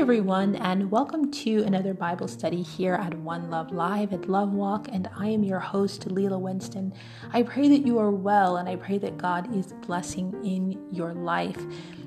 everyone, 0.00 0.56
and 0.56 0.90
welcome 0.90 1.30
to 1.30 1.62
another 1.64 1.92
Bible 1.92 2.26
study 2.26 2.62
here 2.62 2.94
at 2.94 3.12
One 3.18 3.50
Love 3.50 3.70
Live 3.70 4.14
at 4.14 4.30
Love 4.30 4.50
Walk. 4.50 4.88
And 4.90 5.10
I 5.14 5.28
am 5.28 5.44
your 5.44 5.58
host, 5.58 6.10
Lela 6.10 6.38
Winston. 6.38 6.94
I 7.34 7.42
pray 7.42 7.68
that 7.68 7.86
you 7.86 7.98
are 7.98 8.10
well, 8.10 8.56
and 8.56 8.66
I 8.66 8.76
pray 8.76 8.96
that 8.96 9.18
God 9.18 9.54
is 9.54 9.74
blessing 9.86 10.34
in 10.42 10.82
your 10.90 11.12
life. 11.12 11.58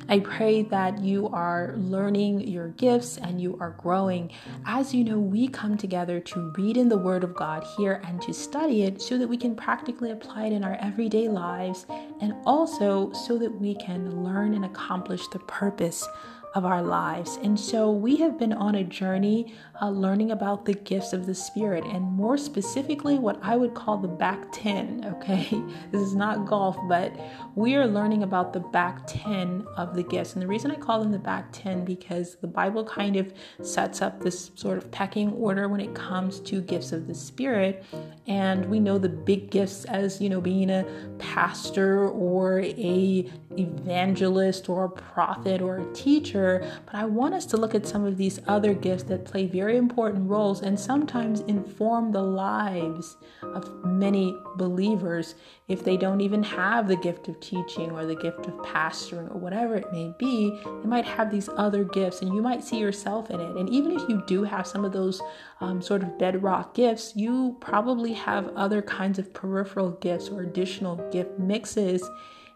I 0.10 0.20
pray 0.22 0.64
that 0.64 1.04
you 1.04 1.28
are 1.30 1.76
learning 1.78 2.48
your 2.48 2.70
gifts 2.70 3.18
and 3.18 3.40
you 3.40 3.60
are 3.62 3.76
growing. 3.78 4.32
As 4.66 4.96
you 4.96 5.04
know, 5.04 5.20
we 5.20 5.48
come 5.48 5.78
together 5.78 6.20
to 6.20 6.52
read 6.58 6.78
in 6.78 6.90
the 6.90 6.98
Word 6.98 7.24
of 7.24 7.36
God 7.36 7.64
here 7.78 8.02
and 8.06 8.20
to 8.24 8.34
study 8.34 8.84
it 8.84 9.04
so 9.04 9.20
that 9.20 9.28
we 9.28 9.38
can 9.38 9.56
practically 9.56 10.10
apply 10.10 10.48
it 10.48 10.54
in 10.54 10.64
our 10.64 10.78
everyday 10.82 11.28
lives 11.30 11.86
and 12.22 12.34
also 12.48 13.14
so 13.14 13.38
that 13.38 13.54
we 13.62 13.76
can 13.76 14.24
learn 14.24 14.56
and 14.56 14.66
accomplish 14.66 15.28
the 15.28 15.40
purpose 15.40 16.08
of 16.54 16.66
our 16.66 16.84
lives. 16.84 17.40
And 17.42 17.60
so 17.60 17.92
we 17.92 18.18
have 18.18 18.38
been 18.38 18.54
on 18.54 18.76
a 18.76 18.84
journey 18.84 19.56
uh, 19.82 19.90
learning 19.90 20.32
about 20.32 20.66
the 20.66 20.74
gifts 20.74 21.12
of 21.12 21.26
the 21.26 21.34
Spirit, 21.34 21.84
and 21.84 22.04
more 22.04 22.38
specifically, 22.38 23.18
what 23.18 23.40
I 23.42 23.58
would 23.58 23.74
call 23.74 23.98
the 23.98 24.08
back 24.08 24.52
10. 24.52 25.02
Okay, 25.14 25.62
this 25.92 26.02
is 26.02 26.16
not 26.16 26.46
golf, 26.46 26.76
but 26.90 27.16
we 27.56 27.76
are 27.76 27.88
learning 27.88 28.24
about 28.24 28.52
the 28.52 28.60
back 28.60 29.04
10 29.08 29.66
of 29.78 29.96
the 29.96 30.04
gifts. 30.04 30.34
And 30.34 30.42
the 30.42 30.48
reason 30.48 30.72
I 30.72 30.76
call 30.76 31.00
them 31.00 31.12
the 31.12 31.20
back 31.20 31.48
10 31.52 31.86
because 31.86 32.36
the 32.36 32.48
Bible 32.48 32.84
kind 32.84 33.16
of 33.16 33.32
sets 33.62 34.02
up 34.02 34.22
this 34.22 34.52
sort 34.56 34.78
of 34.78 34.90
pecking 34.92 35.32
order 35.34 35.70
when 35.70 35.80
it 35.80 35.94
comes 35.94 36.40
to 36.42 36.62
gifts 36.62 36.92
of 36.92 37.08
the 37.08 37.16
Spirit. 37.16 37.86
And 38.28 38.66
we 38.66 38.80
know 38.80 38.98
the 38.98 39.10
big 39.10 39.50
gifts 39.50 39.86
as, 39.86 40.20
you 40.20 40.30
know, 40.30 40.42
being 40.42 40.70
a 40.70 40.86
pastor 41.20 42.10
or 42.10 42.62
a 42.62 43.30
evangelist 43.58 44.68
or 44.68 44.86
a 44.86 44.90
prophet 44.90 45.62
or 45.62 45.78
a 45.78 45.94
teacher, 45.94 46.43
but 46.86 46.96
I 46.96 47.06
want 47.06 47.34
us 47.34 47.46
to 47.48 47.58
look 47.58 47.74
at 47.76 47.88
some 47.88 48.06
of 48.06 48.18
these 48.18 48.40
other 48.48 48.74
gifts 48.74 49.04
that 49.04 49.26
play 49.26 49.46
very 49.48 49.78
important 49.78 50.30
roles 50.30 50.62
and 50.62 50.80
sometimes 50.80 51.42
inform 51.42 52.12
the 52.12 52.22
lives 52.22 53.18
of 53.42 53.86
many 53.86 54.36
believers 54.56 55.36
if 55.70 55.84
they 55.84 55.96
don't 55.96 56.20
even 56.22 56.44
have 56.44 56.88
the 56.88 56.96
gift 56.98 57.28
of 57.30 57.40
teaching 57.40 57.92
or 57.92 58.06
the 58.06 58.16
gift 58.16 58.46
of 58.46 58.54
pastoring 58.58 59.34
or 59.34 59.40
whatever 59.40 59.76
it 59.76 59.92
may 59.94 60.14
be, 60.20 60.60
they 60.64 60.88
might 60.88 61.06
have 61.06 61.32
these 61.32 61.50
other 61.56 61.86
gifts 61.86 62.22
and 62.22 62.34
you 62.34 62.42
might 62.42 62.64
see 62.64 62.80
yourself 62.80 63.32
in 63.32 63.40
it. 63.40 63.56
And 63.56 63.70
even 63.70 63.92
if 63.92 64.08
you 64.10 64.22
do 64.28 64.44
have 64.44 64.68
some 64.68 64.84
of 64.84 64.92
those 64.92 65.22
um, 65.62 65.82
sort 65.82 66.04
of 66.04 66.20
bedrock 66.20 66.74
gifts, 66.74 67.16
you 67.16 67.56
probably 67.62 68.14
have 68.14 68.50
other 68.56 68.82
kinds 68.82 69.20
of 69.20 69.34
peripheral 69.34 69.92
gifts 69.92 70.28
or 70.30 70.42
additional 70.42 70.98
gift 71.12 71.40
mixes 71.40 72.10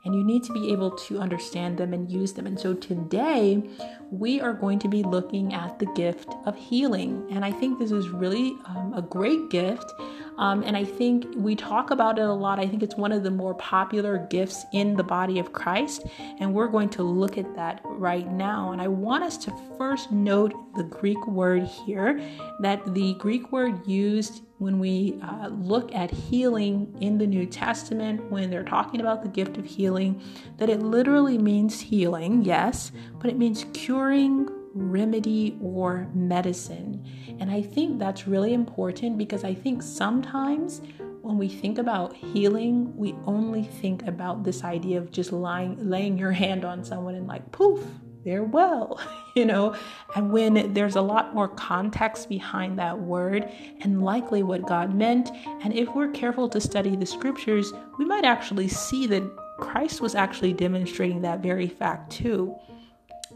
and 0.07 0.15
you 0.15 0.23
need 0.23 0.41
to 0.45 0.53
be 0.53 0.71
able 0.71 0.91
to 0.91 1.19
understand 1.19 1.77
them 1.77 1.93
and 1.93 2.09
use 2.09 2.31
them. 2.31 2.47
And 2.47 2.57
so 2.57 2.73
today 2.73 3.61
we 4.09 4.39
are 4.39 4.53
going 4.53 4.79
to 4.79 4.87
be 4.87 5.03
looking 5.03 5.53
at 5.53 5.79
the 5.79 5.85
gift 5.87 6.33
of 6.45 6.55
healing. 6.55 7.27
And 7.29 7.43
I 7.43 7.51
think 7.51 7.77
this 7.77 7.91
is 7.91 8.07
really 8.07 8.55
um, 8.65 8.93
a 8.95 9.01
great 9.01 9.49
gift. 9.49 9.91
Um, 10.37 10.63
and 10.63 10.77
I 10.77 10.83
think 10.83 11.25
we 11.35 11.55
talk 11.55 11.91
about 11.91 12.19
it 12.19 12.25
a 12.25 12.33
lot. 12.33 12.59
I 12.59 12.67
think 12.67 12.83
it's 12.83 12.95
one 12.95 13.11
of 13.11 13.23
the 13.23 13.31
more 13.31 13.55
popular 13.55 14.19
gifts 14.29 14.65
in 14.73 14.95
the 14.95 15.03
body 15.03 15.39
of 15.39 15.53
Christ. 15.53 16.05
And 16.39 16.53
we're 16.53 16.67
going 16.67 16.89
to 16.89 17.03
look 17.03 17.37
at 17.37 17.55
that 17.55 17.81
right 17.83 18.31
now. 18.31 18.71
And 18.71 18.81
I 18.81 18.87
want 18.87 19.23
us 19.23 19.37
to 19.39 19.53
first 19.77 20.11
note 20.11 20.53
the 20.75 20.83
Greek 20.83 21.25
word 21.27 21.63
here 21.63 22.21
that 22.59 22.93
the 22.93 23.15
Greek 23.15 23.51
word 23.51 23.87
used 23.87 24.41
when 24.59 24.79
we 24.79 25.19
uh, 25.21 25.47
look 25.49 25.93
at 25.93 26.09
healing 26.09 26.95
in 26.99 27.17
the 27.17 27.27
New 27.27 27.45
Testament, 27.45 28.31
when 28.31 28.49
they're 28.49 28.63
talking 28.63 29.01
about 29.01 29.21
the 29.21 29.29
gift 29.29 29.57
of 29.57 29.65
healing, 29.65 30.19
that 30.57 30.69
it 30.69 30.81
literally 30.81 31.37
means 31.37 31.79
healing, 31.79 32.43
yes, 32.43 32.91
but 33.19 33.29
it 33.29 33.37
means 33.37 33.65
curing, 33.73 34.49
remedy, 34.77 35.57
or 35.61 36.07
medicine. 36.13 37.05
And 37.39 37.51
I 37.51 37.61
think 37.61 37.99
that's 37.99 38.27
really 38.27 38.53
important 38.53 39.17
because 39.17 39.43
I 39.43 39.53
think 39.53 39.81
sometimes 39.83 40.81
when 41.21 41.37
we 41.37 41.49
think 41.49 41.77
about 41.77 42.15
healing, 42.15 42.95
we 42.95 43.15
only 43.25 43.63
think 43.63 44.07
about 44.07 44.43
this 44.43 44.63
idea 44.63 44.97
of 44.97 45.11
just 45.11 45.31
lying, 45.31 45.89
laying 45.89 46.17
your 46.17 46.31
hand 46.31 46.63
on 46.63 46.83
someone 46.83 47.15
and 47.15 47.27
like 47.27 47.51
poof, 47.51 47.83
they're 48.23 48.43
well, 48.43 48.99
you 49.35 49.45
know. 49.45 49.75
And 50.15 50.31
when 50.31 50.73
there's 50.73 50.95
a 50.95 51.01
lot 51.01 51.33
more 51.33 51.47
context 51.47 52.29
behind 52.29 52.77
that 52.79 52.99
word 52.99 53.49
and 53.81 54.03
likely 54.03 54.43
what 54.43 54.65
God 54.65 54.93
meant, 54.93 55.31
and 55.63 55.73
if 55.73 55.87
we're 55.95 56.11
careful 56.11 56.49
to 56.49 56.61
study 56.61 56.95
the 56.95 57.05
scriptures, 57.05 57.73
we 57.97 58.05
might 58.05 58.25
actually 58.25 58.67
see 58.67 59.07
that 59.07 59.23
Christ 59.57 60.01
was 60.01 60.13
actually 60.13 60.53
demonstrating 60.53 61.21
that 61.21 61.41
very 61.41 61.67
fact 61.67 62.11
too. 62.11 62.55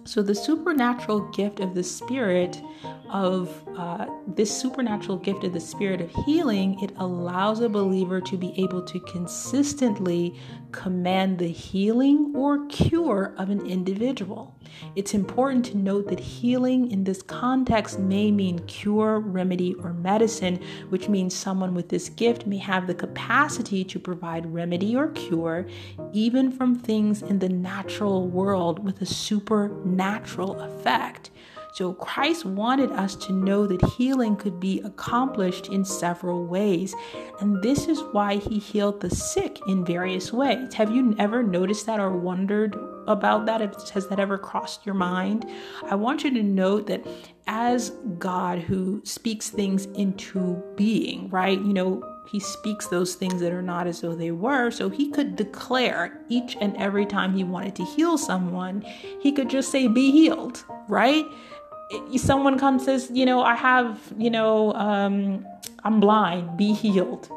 So, 0.03 0.21
the 0.21 0.35
supernatural 0.35 1.31
gift 1.31 1.59
of 1.59 1.75
the 1.75 1.83
Spirit, 1.83 2.61
of 3.09 3.63
uh, 3.77 4.07
this 4.25 4.55
supernatural 4.55 5.17
gift 5.17 5.43
of 5.43 5.53
the 5.53 5.59
Spirit 5.59 6.01
of 6.01 6.09
healing, 6.25 6.79
it 6.81 6.91
allows 6.97 7.59
a 7.59 7.69
believer 7.69 8.21
to 8.21 8.37
be 8.37 8.53
able 8.57 8.81
to 8.83 8.99
consistently 9.01 10.39
command 10.71 11.37
the 11.37 11.47
healing 11.47 12.33
or 12.35 12.65
cure 12.67 13.35
of 13.37 13.49
an 13.49 13.65
individual. 13.65 14.55
It's 14.95 15.13
important 15.13 15.65
to 15.65 15.77
note 15.77 16.07
that 16.09 16.19
healing 16.19 16.91
in 16.91 17.03
this 17.03 17.21
context 17.21 17.99
may 17.99 18.31
mean 18.31 18.59
cure, 18.67 19.19
remedy, 19.19 19.73
or 19.75 19.93
medicine, 19.93 20.59
which 20.89 21.09
means 21.09 21.33
someone 21.35 21.73
with 21.73 21.89
this 21.89 22.09
gift 22.09 22.45
may 22.45 22.57
have 22.57 22.87
the 22.87 22.95
capacity 22.95 23.83
to 23.85 23.99
provide 23.99 24.53
remedy 24.53 24.95
or 24.95 25.09
cure, 25.09 25.67
even 26.13 26.51
from 26.51 26.75
things 26.75 27.21
in 27.21 27.39
the 27.39 27.49
natural 27.49 28.27
world 28.27 28.83
with 28.83 29.01
a 29.01 29.05
supernatural 29.05 30.59
effect. 30.59 31.31
So 31.73 31.93
Christ 31.93 32.45
wanted 32.45 32.91
us 32.91 33.15
to 33.15 33.33
know 33.33 33.65
that 33.65 33.83
healing 33.91 34.35
could 34.35 34.59
be 34.59 34.81
accomplished 34.81 35.69
in 35.69 35.85
several 35.85 36.45
ways. 36.45 36.93
And 37.39 37.61
this 37.63 37.87
is 37.87 38.01
why 38.11 38.35
he 38.37 38.59
healed 38.59 38.99
the 38.99 39.09
sick 39.09 39.59
in 39.67 39.85
various 39.85 40.33
ways. 40.33 40.73
Have 40.73 40.91
you 40.91 41.15
ever 41.17 41.43
noticed 41.43 41.85
that 41.85 41.99
or 41.99 42.11
wondered 42.11 42.75
about 43.07 43.45
that? 43.45 43.61
Has 43.91 44.07
that 44.07 44.19
ever 44.19 44.37
crossed 44.37 44.85
your 44.85 44.95
mind? 44.95 45.45
I 45.89 45.95
want 45.95 46.23
you 46.23 46.33
to 46.33 46.43
note 46.43 46.87
that 46.87 47.05
as 47.47 47.91
God 48.19 48.59
who 48.59 49.01
speaks 49.05 49.49
things 49.49 49.85
into 49.95 50.61
being, 50.75 51.29
right? 51.29 51.59
You 51.59 51.73
know, 51.73 52.03
he 52.31 52.39
speaks 52.39 52.87
those 52.87 53.15
things 53.15 53.41
that 53.41 53.51
are 53.51 53.61
not 53.61 53.87
as 53.87 54.01
though 54.01 54.15
they 54.15 54.31
were. 54.31 54.71
So 54.71 54.89
he 54.89 55.09
could 55.09 55.35
declare 55.35 56.21
each 56.29 56.55
and 56.61 56.75
every 56.77 57.05
time 57.05 57.33
he 57.33 57.43
wanted 57.43 57.75
to 57.75 57.83
heal 57.83 58.17
someone, 58.17 58.81
he 59.19 59.31
could 59.31 59.49
just 59.49 59.71
say, 59.71 59.87
Be 59.87 60.11
healed, 60.11 60.63
right? 60.87 61.25
Someone 62.17 62.57
comes 62.57 62.85
says, 62.85 63.09
you 63.13 63.25
know, 63.25 63.41
I 63.41 63.55
have, 63.55 64.13
you 64.17 64.29
know, 64.29 64.73
um, 64.73 65.45
I'm 65.83 65.99
blind, 65.99 66.57
be 66.57 66.73
healed. 66.73 67.29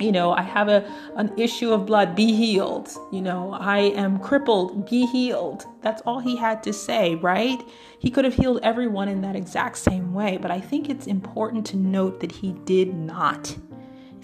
You 0.00 0.10
know, 0.10 0.32
I 0.32 0.42
have 0.42 0.68
a 0.68 0.84
an 1.14 1.32
issue 1.38 1.72
of 1.72 1.86
blood, 1.86 2.16
be 2.16 2.34
healed. 2.34 2.90
You 3.12 3.22
know, 3.22 3.52
I 3.52 3.78
am 3.78 4.18
crippled, 4.18 4.90
be 4.90 5.06
healed. 5.06 5.64
That's 5.82 6.02
all 6.02 6.18
he 6.18 6.36
had 6.36 6.62
to 6.64 6.72
say, 6.72 7.14
right? 7.16 7.62
He 8.00 8.10
could 8.10 8.24
have 8.24 8.34
healed 8.34 8.58
everyone 8.62 9.08
in 9.08 9.20
that 9.22 9.36
exact 9.36 9.78
same 9.78 10.12
way, 10.12 10.36
but 10.36 10.50
I 10.50 10.60
think 10.60 10.90
it's 10.90 11.06
important 11.06 11.64
to 11.66 11.76
note 11.76 12.20
that 12.20 12.32
he 12.32 12.52
did 12.64 12.92
not. 12.92 13.56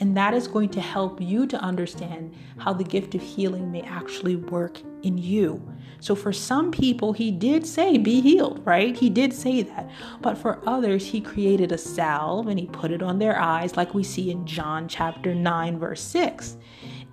And 0.01 0.17
that 0.17 0.35
is 0.35 0.49
going 0.49 0.71
to 0.71 0.81
help 0.81 1.21
you 1.21 1.47
to 1.47 1.59
understand 1.59 2.35
how 2.59 2.73
the 2.73 2.85
gift 2.85 3.15
of 3.15 3.21
healing 3.21 3.71
may 3.71 3.83
actually 3.83 4.37
work 4.37 4.81
in 5.03 5.19
you. 5.19 5.63
So, 6.01 6.15
for 6.15 6.33
some 6.33 6.71
people, 6.71 7.13
he 7.13 7.31
did 7.31 7.67
say, 7.67 7.99
Be 7.99 8.21
healed, 8.21 8.61
right? 8.65 8.97
He 8.97 9.11
did 9.11 9.33
say 9.33 9.63
that. 9.63 9.91
But 10.21 10.37
for 10.37 10.61
others, 10.67 11.07
he 11.07 11.21
created 11.21 11.73
a 11.73 11.79
salve 11.79 12.49
and 12.49 12.59
he 12.59 12.67
put 12.67 12.91
it 12.91 13.03
on 13.03 13.19
their 13.19 13.39
eyes, 13.39 13.77
like 13.77 13.95
we 13.95 14.03
see 14.03 14.31
in 14.31 14.47
John 14.47 14.89
chapter 14.89 15.35
9, 15.35 15.79
verse 15.79 16.03
6. 16.03 16.57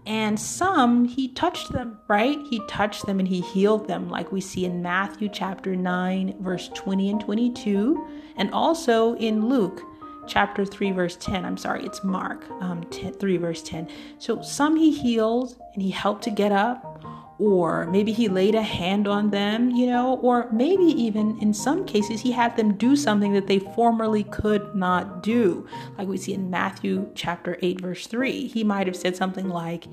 And 0.05 0.39
some, 0.39 1.03
he 1.03 1.27
touched 1.27 1.73
them, 1.73 1.99
right? 2.07 2.37
He 2.49 2.61
touched 2.69 3.05
them 3.05 3.19
and 3.19 3.27
he 3.27 3.41
healed 3.41 3.89
them, 3.89 4.09
like 4.09 4.31
we 4.31 4.39
see 4.39 4.63
in 4.63 4.81
Matthew 4.81 5.27
chapter 5.27 5.75
9, 5.75 6.37
verse 6.39 6.69
20 6.73 7.09
and 7.09 7.19
22, 7.19 8.07
and 8.37 8.49
also 8.51 9.15
in 9.15 9.49
Luke 9.49 9.81
chapter 10.27 10.65
3 10.65 10.91
verse 10.91 11.15
10 11.21 11.45
i'm 11.45 11.55
sorry 11.55 11.83
it's 11.85 12.03
mark 12.03 12.43
um, 12.59 12.83
10, 12.91 13.13
3 13.13 13.37
verse 13.37 13.63
10 13.63 13.87
so 14.19 14.41
some 14.41 14.75
he 14.75 14.91
healed 14.91 15.55
and 15.73 15.81
he 15.81 15.89
helped 15.89 16.21
to 16.21 16.29
get 16.29 16.51
up 16.51 16.96
or 17.39 17.85
maybe 17.87 18.11
he 18.11 18.27
laid 18.27 18.55
a 18.55 18.61
hand 18.61 19.07
on 19.07 19.29
them 19.29 19.69
you 19.71 19.85
know 19.85 20.15
or 20.17 20.49
maybe 20.51 20.83
even 20.83 21.37
in 21.39 21.53
some 21.53 21.85
cases 21.85 22.21
he 22.21 22.31
had 22.31 22.55
them 22.55 22.73
do 22.73 22.95
something 22.95 23.33
that 23.33 23.47
they 23.47 23.59
formerly 23.59 24.23
could 24.23 24.75
not 24.75 25.21
do 25.21 25.67
like 25.97 26.07
we 26.07 26.17
see 26.17 26.33
in 26.33 26.49
matthew 26.49 27.09
chapter 27.15 27.57
8 27.61 27.81
verse 27.81 28.07
3 28.07 28.47
he 28.47 28.63
might 28.63 28.87
have 28.87 28.95
said 28.95 29.15
something 29.15 29.49
like 29.49 29.85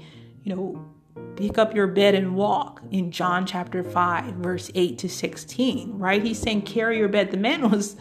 you 0.42 0.54
know 0.54 0.84
pick 1.36 1.58
up 1.58 1.74
your 1.74 1.86
bed 1.86 2.14
and 2.14 2.34
walk 2.34 2.82
in 2.90 3.10
john 3.10 3.44
chapter 3.44 3.84
5 3.84 4.34
verse 4.36 4.70
8 4.74 4.98
to 4.98 5.08
16 5.08 5.98
right 5.98 6.22
he's 6.22 6.38
saying 6.38 6.62
carry 6.62 6.98
your 6.98 7.08
bed 7.08 7.30
the 7.30 7.36
man 7.36 7.70
was 7.70 7.96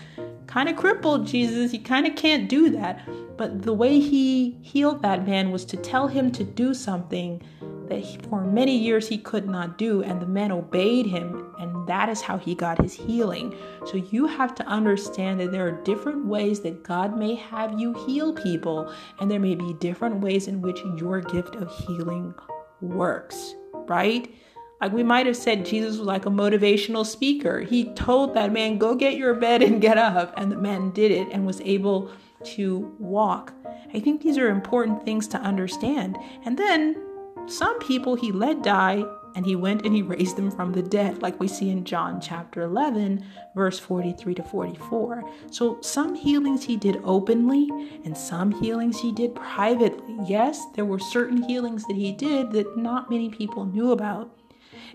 kind 0.54 0.70
of 0.70 0.76
crippled, 0.76 1.26
Jesus. 1.26 1.74
You 1.74 1.80
kind 1.80 2.06
of 2.06 2.16
can't 2.16 2.48
do 2.48 2.70
that. 2.70 3.08
But 3.38 3.64
the 3.64 3.74
way 3.74 4.00
he 4.00 4.58
healed 4.62 5.02
that 5.02 5.26
man 5.26 5.50
was 5.52 5.66
to 5.66 5.78
tell 5.78 6.08
him 6.08 6.32
to 6.34 6.44
do 6.44 6.76
something 6.76 7.42
that 7.88 8.26
for 8.30 8.42
many 8.44 8.78
years 8.78 9.08
he 9.08 9.18
could 9.18 9.48
not 9.48 9.78
do, 9.78 10.04
and 10.04 10.22
the 10.22 10.26
man 10.26 10.52
obeyed 10.52 11.06
him, 11.06 11.54
and 11.60 11.88
that 11.88 12.10
is 12.10 12.22
how 12.22 12.38
he 12.38 12.56
got 12.56 12.82
his 12.82 12.94
healing. 12.94 13.56
So 13.86 13.98
you 13.98 14.28
have 14.28 14.56
to 14.56 14.66
understand 14.66 15.40
that 15.40 15.52
there 15.52 15.68
are 15.68 15.84
different 15.84 16.26
ways 16.26 16.62
that 16.62 16.84
God 16.84 17.18
may 17.18 17.36
have 17.36 17.80
you 17.80 17.94
heal 18.06 18.34
people, 18.34 18.94
and 19.20 19.30
there 19.30 19.40
may 19.40 19.56
be 19.56 19.74
different 19.74 20.22
ways 20.22 20.48
in 20.48 20.62
which 20.62 20.80
your 20.98 21.22
gift 21.22 21.56
of 21.56 21.70
healing 21.86 22.34
works, 22.82 23.56
right? 23.88 24.34
Like 24.82 24.92
we 24.92 25.04
might 25.04 25.28
have 25.28 25.38
said 25.38 25.66
Jesus 25.66 25.98
was 25.98 26.06
like 26.06 26.26
a 26.26 26.30
motivational 26.30 27.06
speaker. 27.06 27.62
He 27.62 27.86
told 27.94 28.34
that 28.34 28.52
man, 28.52 28.78
Go 28.78 28.96
get 28.96 29.16
your 29.16 29.34
bed 29.34 29.64
and 29.64 29.80
get 29.80 29.98
up. 29.98 30.34
And 30.36 30.52
the 30.52 30.58
man 30.58 30.92
did 30.92 31.10
it 31.10 31.30
and 31.32 31.46
was 31.46 31.62
able 31.62 32.12
to 32.44 32.94
walk. 33.00 33.54
I 33.94 34.02
think 34.02 34.22
these 34.22 34.38
are 34.38 34.50
important 34.50 35.06
things 35.06 35.28
to 35.30 35.38
understand. 35.38 36.18
And 36.44 36.58
then 36.58 37.02
some 37.48 37.80
people 37.80 38.16
he 38.16 38.32
let 38.32 38.64
die 38.64 39.04
and 39.36 39.46
he 39.46 39.56
went 39.56 39.86
and 39.86 39.96
he 39.96 40.02
raised 40.02 40.36
them 40.36 40.52
from 40.52 40.72
the 40.72 40.82
dead, 40.82 41.22
like 41.22 41.40
we 41.40 41.48
see 41.48 41.70
in 41.70 41.84
John 41.84 42.22
chapter 42.22 42.62
11, 42.62 43.26
verse 43.56 43.80
43 43.80 44.36
to 44.36 44.44
44. 44.44 45.24
So, 45.52 45.80
some 45.82 46.16
healings 46.16 46.64
he 46.64 46.78
did 46.78 47.02
openly, 47.04 47.70
and 48.06 48.16
some 48.16 48.52
healings 48.52 49.00
he 49.00 49.12
did 49.12 49.34
privately. 49.34 50.18
Yes, 50.28 50.64
there 50.76 50.86
were 50.86 51.00
certain 51.00 51.42
healings 51.44 51.86
that 51.86 51.96
he 51.96 52.12
did 52.12 52.52
that 52.52 52.78
not 52.78 53.10
many 53.10 53.30
people 53.30 53.66
knew 53.66 53.92
about. 53.92 54.38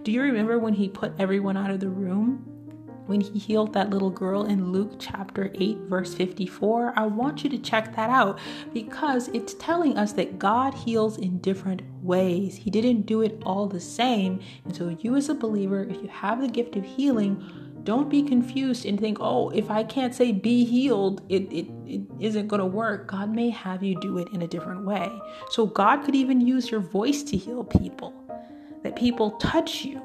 Do 0.04 0.12
you 0.12 0.22
remember 0.22 0.58
when 0.58 0.74
he 0.74 0.88
put 0.88 1.18
everyone 1.18 1.56
out 1.56 1.70
of 1.70 1.80
the 1.80 1.88
room? 1.88 2.57
When 3.08 3.22
he 3.22 3.38
healed 3.38 3.72
that 3.72 3.88
little 3.88 4.10
girl 4.10 4.44
in 4.44 4.70
Luke 4.70 4.92
chapter 4.98 5.50
8, 5.54 5.78
verse 5.88 6.14
54. 6.14 6.92
I 6.94 7.06
want 7.06 7.42
you 7.42 7.48
to 7.48 7.58
check 7.58 7.96
that 7.96 8.10
out 8.10 8.38
because 8.74 9.28
it's 9.28 9.54
telling 9.54 9.96
us 9.96 10.12
that 10.12 10.38
God 10.38 10.74
heals 10.74 11.16
in 11.16 11.38
different 11.38 11.80
ways. 12.02 12.54
He 12.54 12.70
didn't 12.70 13.06
do 13.06 13.22
it 13.22 13.42
all 13.46 13.66
the 13.66 13.80
same. 13.80 14.40
And 14.66 14.76
so, 14.76 14.94
you 15.00 15.16
as 15.16 15.30
a 15.30 15.34
believer, 15.34 15.84
if 15.84 16.02
you 16.02 16.08
have 16.08 16.42
the 16.42 16.48
gift 16.48 16.76
of 16.76 16.84
healing, 16.84 17.42
don't 17.82 18.10
be 18.10 18.22
confused 18.22 18.84
and 18.84 19.00
think, 19.00 19.16
oh, 19.22 19.48
if 19.50 19.70
I 19.70 19.84
can't 19.84 20.14
say 20.14 20.30
be 20.30 20.66
healed, 20.66 21.22
it, 21.30 21.50
it, 21.50 21.66
it 21.86 22.02
isn't 22.20 22.48
going 22.48 22.60
to 22.60 22.66
work. 22.66 23.06
God 23.06 23.34
may 23.34 23.48
have 23.48 23.82
you 23.82 23.98
do 24.00 24.18
it 24.18 24.28
in 24.34 24.42
a 24.42 24.46
different 24.46 24.84
way. 24.84 25.10
So, 25.48 25.64
God 25.64 26.04
could 26.04 26.14
even 26.14 26.42
use 26.42 26.70
your 26.70 26.80
voice 26.80 27.22
to 27.22 27.38
heal 27.38 27.64
people, 27.64 28.12
that 28.82 28.96
people 28.96 29.30
touch 29.38 29.82
you 29.86 30.02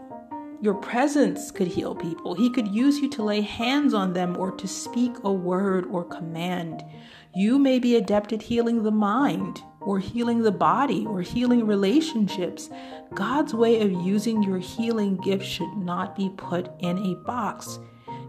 your 0.63 0.75
presence 0.75 1.51
could 1.51 1.67
heal 1.67 1.93
people. 1.93 2.35
He 2.35 2.49
could 2.49 2.69
use 2.69 2.99
you 2.99 3.09
to 3.09 3.23
lay 3.23 3.41
hands 3.41 3.93
on 3.93 4.13
them 4.13 4.37
or 4.37 4.49
to 4.51 4.65
speak 4.65 5.11
a 5.25 5.31
word 5.31 5.85
or 5.87 6.05
command. 6.05 6.81
You 7.35 7.59
may 7.59 7.79
be 7.79 7.97
adept 7.97 8.31
at 8.31 8.43
healing 8.43 8.83
the 8.83 8.91
mind 8.91 9.61
or 9.81 9.99
healing 9.99 10.41
the 10.41 10.53
body 10.53 11.05
or 11.05 11.19
healing 11.19 11.67
relationships. 11.67 12.69
God's 13.13 13.53
way 13.53 13.81
of 13.81 13.91
using 13.91 14.41
your 14.41 14.59
healing 14.59 15.17
gift 15.17 15.45
should 15.45 15.75
not 15.75 16.15
be 16.15 16.29
put 16.37 16.69
in 16.79 16.97
a 16.97 17.15
box 17.25 17.77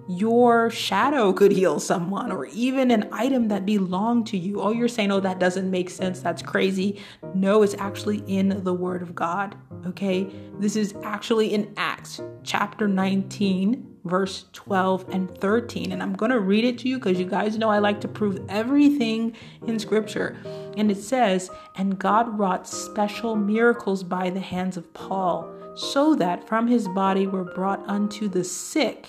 your 0.06 0.68
shadow 0.70 1.32
could 1.32 1.52
heal 1.52 1.80
someone 1.80 2.30
or 2.30 2.46
even 2.46 2.90
an 2.90 3.08
item 3.12 3.48
that 3.48 3.64
belonged 3.64 4.26
to 4.26 4.36
you. 4.36 4.60
Oh, 4.60 4.70
you're 4.70 4.88
saying, 4.88 5.10
oh, 5.10 5.20
that 5.20 5.38
doesn't 5.38 5.70
make 5.70 5.88
sense. 5.88 6.20
That's 6.20 6.42
crazy. 6.42 7.00
No, 7.34 7.62
it's 7.62 7.74
actually 7.78 8.22
in 8.26 8.62
the 8.64 8.74
Word 8.74 9.00
of 9.00 9.14
God. 9.14 9.56
Okay. 9.86 10.28
This 10.58 10.76
is 10.76 10.94
actually 11.02 11.54
in 11.54 11.72
Acts 11.76 12.20
chapter 12.42 12.86
19, 12.86 13.96
verse 14.04 14.44
12 14.52 15.08
and 15.10 15.38
13. 15.38 15.92
And 15.92 16.02
I'm 16.02 16.12
going 16.12 16.32
to 16.32 16.40
read 16.40 16.64
it 16.64 16.78
to 16.80 16.88
you 16.88 16.98
because 16.98 17.18
you 17.18 17.24
guys 17.24 17.56
know 17.56 17.70
I 17.70 17.78
like 17.78 18.00
to 18.02 18.08
prove 18.08 18.44
everything 18.50 19.34
in 19.66 19.78
Scripture. 19.78 20.36
And 20.76 20.90
it 20.90 20.98
says, 20.98 21.50
And 21.76 21.98
God 21.98 22.38
wrought 22.38 22.68
special 22.68 23.36
miracles 23.36 24.02
by 24.02 24.28
the 24.28 24.40
hands 24.40 24.76
of 24.76 24.92
Paul, 24.92 25.50
so 25.74 26.14
that 26.16 26.46
from 26.46 26.66
his 26.66 26.88
body 26.88 27.26
were 27.26 27.44
brought 27.44 27.82
unto 27.88 28.28
the 28.28 28.44
sick 28.44 29.08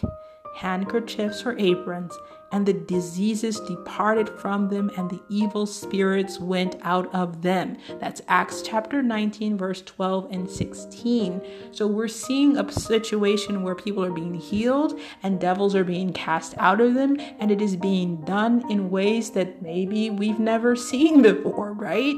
handkerchiefs 0.55 1.45
or 1.45 1.57
aprons, 1.59 2.17
and 2.51 2.65
the 2.65 2.73
diseases 2.73 3.59
departed 3.59 4.29
from 4.29 4.69
them, 4.69 4.89
and 4.97 5.09
the 5.09 5.21
evil 5.27 5.65
spirits 5.65 6.39
went 6.39 6.77
out 6.83 7.13
of 7.13 7.41
them. 7.41 7.75
That's 7.99 8.21
Acts 8.29 8.61
chapter 8.61 9.01
19, 9.01 9.57
verse 9.57 9.81
12 9.81 10.31
and 10.31 10.49
16. 10.49 11.41
So 11.71 11.85
we're 11.85 12.07
seeing 12.07 12.57
a 12.57 12.71
situation 12.71 13.63
where 13.63 13.75
people 13.75 14.05
are 14.05 14.11
being 14.11 14.35
healed 14.35 14.97
and 15.23 15.39
devils 15.39 15.75
are 15.75 15.83
being 15.83 16.13
cast 16.13 16.55
out 16.57 16.79
of 16.79 16.93
them, 16.93 17.17
and 17.39 17.51
it 17.51 17.61
is 17.61 17.75
being 17.75 18.21
done 18.21 18.63
in 18.71 18.89
ways 18.89 19.31
that 19.31 19.61
maybe 19.61 20.09
we've 20.09 20.39
never 20.39 20.75
seen 20.75 21.21
before, 21.21 21.73
right? 21.73 22.15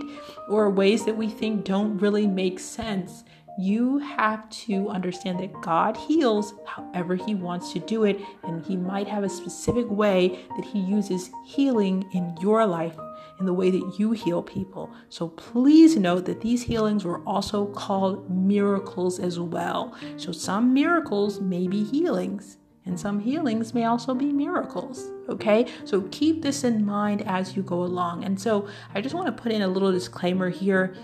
Or 0.50 0.69
ways 0.69 1.06
that 1.06 1.18
we 1.18 1.30
think 1.30 1.66
don't 1.66 1.98
really 1.98 2.28
make 2.28 2.60
sense 2.60 3.24
you 3.59 3.98
have 4.00 4.50
to 4.50 4.89
understand 4.89 5.39
that 5.39 5.62
God 5.62 5.98
heals 5.98 6.54
however 6.65 7.15
He 7.15 7.36
wants 7.36 7.74
to 7.74 7.80
do 7.80 8.04
it, 8.04 8.19
and 8.44 8.65
He 8.65 8.75
might 8.75 9.07
have 9.07 9.24
a 9.24 9.30
specific 9.30 9.89
way 9.89 10.45
that 10.56 10.65
He 10.65 10.80
uses 10.80 11.31
healing 11.45 12.07
in 12.13 12.36
your 12.42 12.65
life 12.65 12.98
in 13.39 13.45
the 13.45 13.54
way 13.54 13.69
that 13.69 14.00
you 14.00 14.12
heal 14.12 14.42
people. 14.42 14.92
So 15.09 15.30
please 15.30 15.95
note 15.95 16.25
that 16.25 16.42
these 16.42 16.63
healings 16.63 17.06
were 17.06 17.19
also 17.24 17.68
called 17.68 18.30
miracles 18.30 19.19
as 19.19 19.39
well. 19.39 19.95
So 20.18 20.31
some 20.31 20.74
miracles 20.74 21.39
may 21.39 21.68
be 21.68 21.83
healings. 21.83 22.57
And 22.86 22.98
some 22.98 23.19
healings 23.19 23.74
may 23.74 23.83
also 23.83 24.15
be 24.15 24.31
miracles. 24.31 25.12
Okay, 25.27 25.68
so 25.83 26.03
keep 26.10 26.42
this 26.42 26.63
in 26.63 26.86
mind 26.86 27.21
as 27.27 27.53
you 27.56 27.62
go 27.62 27.83
along. 27.83 28.24
And 28.24 28.39
so 28.39 28.69
I 28.95 29.01
just 29.01 29.13
want 29.13 29.27
to 29.27 29.44
put 29.44 29.51
in 29.51 29.62
a 29.62 29.68
little 29.68 29.92
disclaimer 29.92 30.50
here 30.50 30.95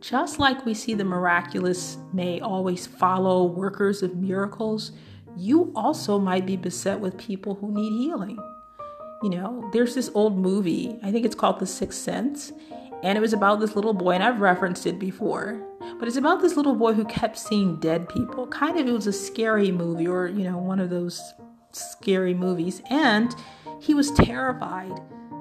just 0.00 0.38
like 0.38 0.64
we 0.64 0.74
see 0.74 0.94
the 0.94 1.04
miraculous 1.04 1.98
may 2.12 2.40
always 2.40 2.86
follow 2.86 3.44
workers 3.44 4.02
of 4.02 4.16
miracles, 4.16 4.92
you 5.36 5.72
also 5.74 6.18
might 6.18 6.46
be 6.46 6.56
beset 6.56 7.00
with 7.00 7.16
people 7.16 7.54
who 7.54 7.72
need 7.72 8.04
healing. 8.04 8.38
You 9.22 9.30
know, 9.30 9.68
there's 9.72 9.94
this 9.94 10.10
old 10.14 10.38
movie, 10.38 10.98
I 11.02 11.10
think 11.10 11.26
it's 11.26 11.34
called 11.34 11.58
The 11.58 11.66
Sixth 11.66 12.00
Sense, 12.00 12.52
and 13.02 13.16
it 13.18 13.20
was 13.20 13.32
about 13.32 13.60
this 13.60 13.76
little 13.76 13.92
boy, 13.92 14.12
and 14.12 14.22
I've 14.22 14.40
referenced 14.40 14.86
it 14.86 14.98
before, 14.98 15.64
but 15.98 16.08
it's 16.08 16.16
about 16.16 16.40
this 16.40 16.56
little 16.56 16.74
boy 16.74 16.92
who 16.92 17.04
kept 17.04 17.38
seeing 17.38 17.76
dead 17.76 18.08
people. 18.08 18.46
Kind 18.46 18.78
of, 18.78 18.86
it 18.86 18.92
was 18.92 19.06
a 19.06 19.12
scary 19.12 19.72
movie, 19.72 20.06
or, 20.06 20.26
you 20.28 20.44
know, 20.44 20.58
one 20.58 20.80
of 20.80 20.90
those 20.90 21.20
scary 21.72 22.34
movies, 22.34 22.82
and 22.90 23.34
he 23.80 23.94
was 23.94 24.10
terrified 24.12 24.92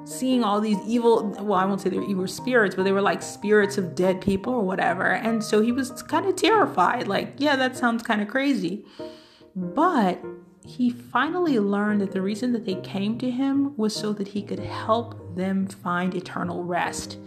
seeing 0.08 0.44
all 0.44 0.62
these 0.62 0.80
evil 0.86 1.36
well 1.42 1.60
i 1.60 1.66
won't 1.66 1.82
say 1.82 1.90
they're 1.90 2.02
evil 2.04 2.28
spirits 2.28 2.76
but 2.76 2.84
they 2.84 2.92
were 2.92 3.02
like 3.02 3.22
spirits 3.22 3.78
of 3.78 3.94
dead 3.94 4.22
people 4.22 4.54
or 4.54 4.64
whatever 4.64 5.14
and 5.14 5.44
so 5.44 5.62
he 5.62 5.72
was 5.72 6.02
kind 6.04 6.26
of 6.26 6.36
terrified 6.36 7.08
like 7.08 7.34
yeah 7.38 7.56
that 7.56 7.76
sounds 7.76 8.02
kind 8.02 8.22
of 8.22 8.28
crazy 8.28 8.86
but 9.56 10.24
he 10.66 10.90
finally 10.90 11.60
learned 11.60 12.02
that 12.02 12.12
the 12.12 12.22
reason 12.22 12.54
that 12.54 12.66
they 12.66 12.76
came 12.76 13.18
to 13.18 13.30
him 13.32 13.76
was 13.78 13.96
so 13.96 14.14
that 14.14 14.30
he 14.30 14.42
could 14.42 14.60
help 14.60 15.36
them 15.36 15.66
find 15.66 16.14
eternal 16.14 16.64
rest 16.64 17.18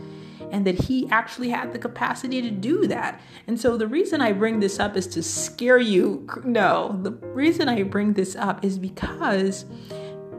and 0.53 0.67
that 0.67 0.75
he 0.75 1.09
actually 1.11 1.49
had 1.49 1.73
the 1.73 1.79
capacity 1.79 2.43
to 2.43 2.51
do 2.51 2.87
that. 2.87 3.21
And 3.47 3.59
so 3.59 3.77
the 3.77 3.87
reason 3.87 4.21
I 4.21 4.33
bring 4.33 4.61
this 4.61 4.79
up 4.79 4.97
is 4.97 5.07
to 5.09 5.23
scare 5.23 5.79
you. 5.79 6.29
No, 6.45 6.99
the 7.03 7.13
reason 7.13 7.69
I 7.69 7.83
bring 7.85 8.15
this 8.15 8.37
up 8.37 8.65
is 8.65 8.79
because 8.79 9.65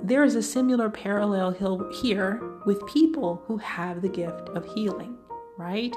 there 0.04 0.24
is 0.24 0.36
a 0.36 0.44
similar 0.44 0.90
parallel 0.90 1.52
here 2.02 2.42
with 2.66 2.86
people 2.88 3.44
who 3.46 3.58
have 3.58 4.02
the 4.02 4.10
gift 4.10 4.50
of 4.50 4.66
healing, 4.74 5.18
right? 5.58 5.96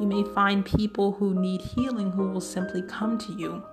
You 0.00 0.06
may 0.06 0.22
find 0.34 0.64
people 0.64 1.12
who 1.12 1.34
need 1.34 1.60
healing 1.60 2.12
who 2.12 2.28
will 2.28 2.40
simply 2.40 2.82
come 2.82 3.18
to 3.18 3.32
you. 3.32 3.64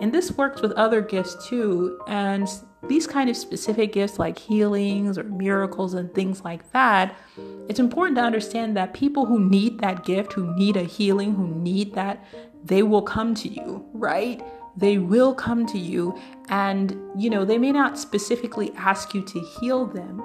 And 0.00 0.12
this 0.12 0.30
works 0.32 0.60
with 0.60 0.72
other 0.72 1.00
gifts 1.00 1.48
too. 1.48 1.98
And 2.06 2.48
these 2.86 3.06
kind 3.06 3.28
of 3.28 3.36
specific 3.36 3.92
gifts, 3.92 4.18
like 4.18 4.38
healings 4.38 5.18
or 5.18 5.24
miracles 5.24 5.94
and 5.94 6.14
things 6.14 6.44
like 6.44 6.70
that, 6.72 7.16
it's 7.68 7.80
important 7.80 8.18
to 8.18 8.22
understand 8.22 8.76
that 8.76 8.94
people 8.94 9.26
who 9.26 9.40
need 9.40 9.80
that 9.80 10.04
gift, 10.04 10.34
who 10.34 10.54
need 10.54 10.76
a 10.76 10.84
healing, 10.84 11.34
who 11.34 11.48
need 11.48 11.94
that, 11.94 12.24
they 12.62 12.82
will 12.82 13.02
come 13.02 13.34
to 13.36 13.48
you, 13.48 13.84
right? 13.92 14.42
They 14.76 14.98
will 14.98 15.34
come 15.34 15.66
to 15.66 15.78
you 15.78 16.18
and, 16.48 16.96
you 17.16 17.30
know, 17.30 17.44
they 17.44 17.58
may 17.58 17.72
not 17.72 17.98
specifically 17.98 18.72
ask 18.76 19.14
you 19.14 19.22
to 19.22 19.40
heal 19.40 19.86
them, 19.86 20.22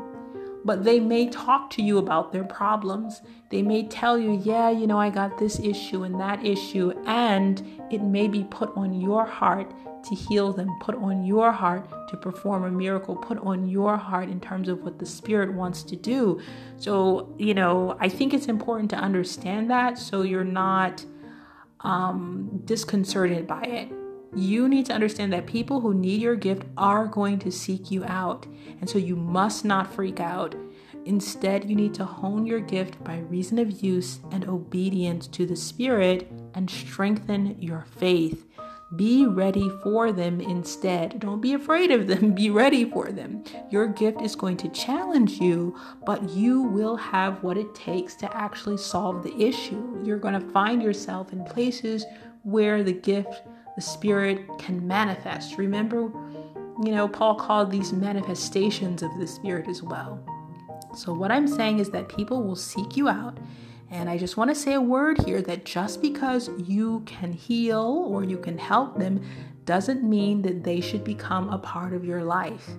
but 0.63 0.83
they 0.83 0.99
may 0.99 1.29
talk 1.29 1.69
to 1.71 1.81
you 1.81 1.97
about 1.97 2.31
their 2.31 2.43
problems. 2.43 3.21
They 3.49 3.61
may 3.61 3.87
tell 3.87 4.19
you, 4.19 4.39
yeah, 4.43 4.69
you 4.69 4.85
know, 4.87 4.99
I 4.99 5.09
got 5.09 5.37
this 5.37 5.59
issue 5.59 6.03
and 6.03 6.19
that 6.19 6.45
issue, 6.45 6.93
and 7.05 7.63
it 7.89 8.01
may 8.01 8.27
be 8.27 8.43
put 8.43 8.75
on 8.75 8.93
your 8.93 9.25
heart 9.25 9.71
to 10.03 10.15
heal 10.15 10.51
them, 10.51 10.69
put 10.81 10.95
on 10.95 11.25
your 11.25 11.51
heart 11.51 11.87
to 12.09 12.17
perform 12.17 12.63
a 12.63 12.71
miracle, 12.71 13.15
put 13.15 13.37
on 13.39 13.67
your 13.67 13.97
heart 13.97 14.29
in 14.29 14.39
terms 14.39 14.67
of 14.67 14.83
what 14.83 14.99
the 14.99 15.05
Spirit 15.05 15.53
wants 15.53 15.83
to 15.83 15.95
do. 15.95 16.39
So, 16.77 17.33
you 17.37 17.53
know, 17.53 17.97
I 17.99 18.09
think 18.09 18.33
it's 18.33 18.47
important 18.47 18.89
to 18.91 18.97
understand 18.97 19.69
that 19.69 19.97
so 19.97 20.23
you're 20.23 20.43
not 20.43 21.05
um, 21.81 22.61
disconcerted 22.65 23.47
by 23.47 23.63
it 23.63 23.91
you 24.35 24.69
need 24.69 24.85
to 24.85 24.93
understand 24.93 25.33
that 25.33 25.45
people 25.45 25.81
who 25.81 25.93
need 25.93 26.21
your 26.21 26.35
gift 26.35 26.63
are 26.77 27.05
going 27.07 27.39
to 27.39 27.51
seek 27.51 27.91
you 27.91 28.03
out. 28.05 28.45
And 28.79 28.89
so 28.89 28.97
you 28.97 29.15
must 29.15 29.65
not 29.65 29.93
freak 29.93 30.19
out. 30.19 30.55
Instead, 31.05 31.69
you 31.69 31.75
need 31.75 31.93
to 31.95 32.05
hone 32.05 32.45
your 32.45 32.59
gift 32.59 33.03
by 33.03 33.17
reason 33.19 33.57
of 33.57 33.83
use 33.83 34.19
and 34.31 34.47
obedience 34.47 35.27
to 35.27 35.45
the 35.45 35.55
Spirit 35.55 36.31
and 36.53 36.69
strengthen 36.69 37.59
your 37.59 37.85
faith. 37.97 38.45
Be 38.95 39.25
ready 39.25 39.69
for 39.81 40.11
them 40.11 40.41
instead. 40.41 41.21
Don't 41.21 41.39
be 41.39 41.53
afraid 41.53 41.91
of 41.91 42.07
them. 42.07 42.33
Be 42.35 42.49
ready 42.49 42.83
for 42.83 43.11
them. 43.11 43.43
Your 43.69 43.87
gift 43.87 44.21
is 44.21 44.35
going 44.35 44.57
to 44.57 44.69
challenge 44.69 45.39
you, 45.39 45.77
but 46.05 46.29
you 46.29 46.61
will 46.61 46.97
have 46.97 47.41
what 47.41 47.57
it 47.57 47.73
takes 47.73 48.15
to 48.15 48.35
actually 48.35 48.77
solve 48.77 49.23
the 49.23 49.35
issue. 49.41 50.01
You're 50.03 50.17
going 50.17 50.39
to 50.39 50.51
find 50.51 50.83
yourself 50.83 51.31
in 51.31 51.45
places 51.45 52.05
where 52.43 52.83
the 52.83 52.91
gift, 52.91 53.41
the 53.75 53.81
spirit 53.81 54.47
can 54.57 54.85
manifest. 54.85 55.57
Remember, 55.57 56.11
you 56.83 56.91
know, 56.91 57.07
Paul 57.07 57.35
called 57.35 57.71
these 57.71 57.93
manifestations 57.93 59.03
of 59.03 59.17
the 59.19 59.27
spirit 59.27 59.67
as 59.67 59.81
well. 59.83 60.23
So, 60.95 61.13
what 61.13 61.31
I'm 61.31 61.47
saying 61.47 61.79
is 61.79 61.89
that 61.91 62.09
people 62.09 62.43
will 62.43 62.55
seek 62.55 62.97
you 62.97 63.07
out 63.07 63.37
and 63.91 64.09
I 64.09 64.17
just 64.17 64.37
want 64.37 64.49
to 64.49 64.55
say 64.55 64.73
a 64.73 64.81
word 64.81 65.21
here 65.25 65.41
that 65.41 65.65
just 65.65 66.01
because 66.01 66.49
you 66.57 67.01
can 67.05 67.33
heal 67.33 68.07
or 68.07 68.23
you 68.23 68.37
can 68.37 68.57
help 68.57 68.97
them 68.97 69.21
doesn't 69.65 70.01
mean 70.01 70.41
that 70.43 70.63
they 70.63 70.79
should 70.79 71.03
become 71.03 71.49
a 71.49 71.57
part 71.57 71.91
of 71.91 72.05
your 72.05 72.23
life. 72.23 72.69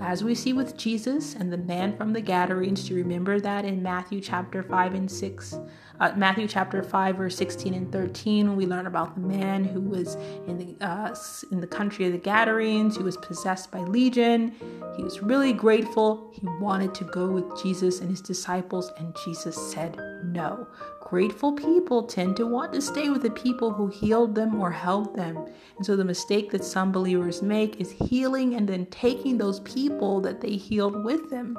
As 0.00 0.22
we 0.22 0.34
see 0.34 0.52
with 0.52 0.76
Jesus 0.76 1.34
and 1.34 1.52
the 1.52 1.56
man 1.56 1.96
from 1.96 2.12
the 2.12 2.20
Gadarenes, 2.20 2.84
do 2.84 2.94
you 2.94 3.02
remember 3.02 3.40
that 3.40 3.64
in 3.64 3.82
Matthew 3.82 4.20
chapter 4.20 4.62
5 4.62 4.94
and 4.94 5.10
6? 5.10 5.58
Uh, 5.98 6.12
Matthew 6.16 6.46
chapter 6.46 6.82
5, 6.82 7.16
verse 7.16 7.36
16 7.36 7.72
and 7.72 7.90
13, 7.90 8.56
we 8.56 8.66
learn 8.66 8.86
about 8.86 9.14
the 9.14 9.20
man 9.20 9.64
who 9.64 9.80
was 9.80 10.16
in 10.46 10.58
the, 10.58 10.86
uh, 10.86 11.14
in 11.50 11.60
the 11.60 11.66
country 11.66 12.04
of 12.04 12.12
the 12.12 12.18
Gadarenes, 12.18 12.96
who 12.96 13.04
was 13.04 13.16
possessed 13.16 13.70
by 13.70 13.80
legion. 13.80 14.54
He 14.96 15.02
was 15.02 15.22
really 15.22 15.54
grateful. 15.54 16.30
He 16.34 16.46
wanted 16.60 16.94
to 16.96 17.04
go 17.04 17.28
with 17.28 17.62
Jesus 17.62 18.00
and 18.00 18.10
his 18.10 18.20
disciples, 18.20 18.92
and 18.98 19.16
Jesus 19.24 19.56
said 19.72 19.96
no. 20.24 20.68
Grateful 21.06 21.52
people 21.52 22.02
tend 22.02 22.36
to 22.36 22.48
want 22.48 22.72
to 22.72 22.82
stay 22.82 23.10
with 23.10 23.22
the 23.22 23.30
people 23.30 23.72
who 23.72 23.86
healed 23.86 24.34
them 24.34 24.60
or 24.60 24.72
helped 24.72 25.14
them. 25.14 25.36
And 25.76 25.86
so 25.86 25.94
the 25.94 26.04
mistake 26.04 26.50
that 26.50 26.64
some 26.64 26.90
believers 26.90 27.42
make 27.42 27.80
is 27.80 27.92
healing 27.92 28.56
and 28.56 28.68
then 28.68 28.86
taking 28.86 29.38
those 29.38 29.60
people 29.60 30.20
that 30.22 30.40
they 30.40 30.56
healed 30.56 31.04
with 31.04 31.30
them. 31.30 31.56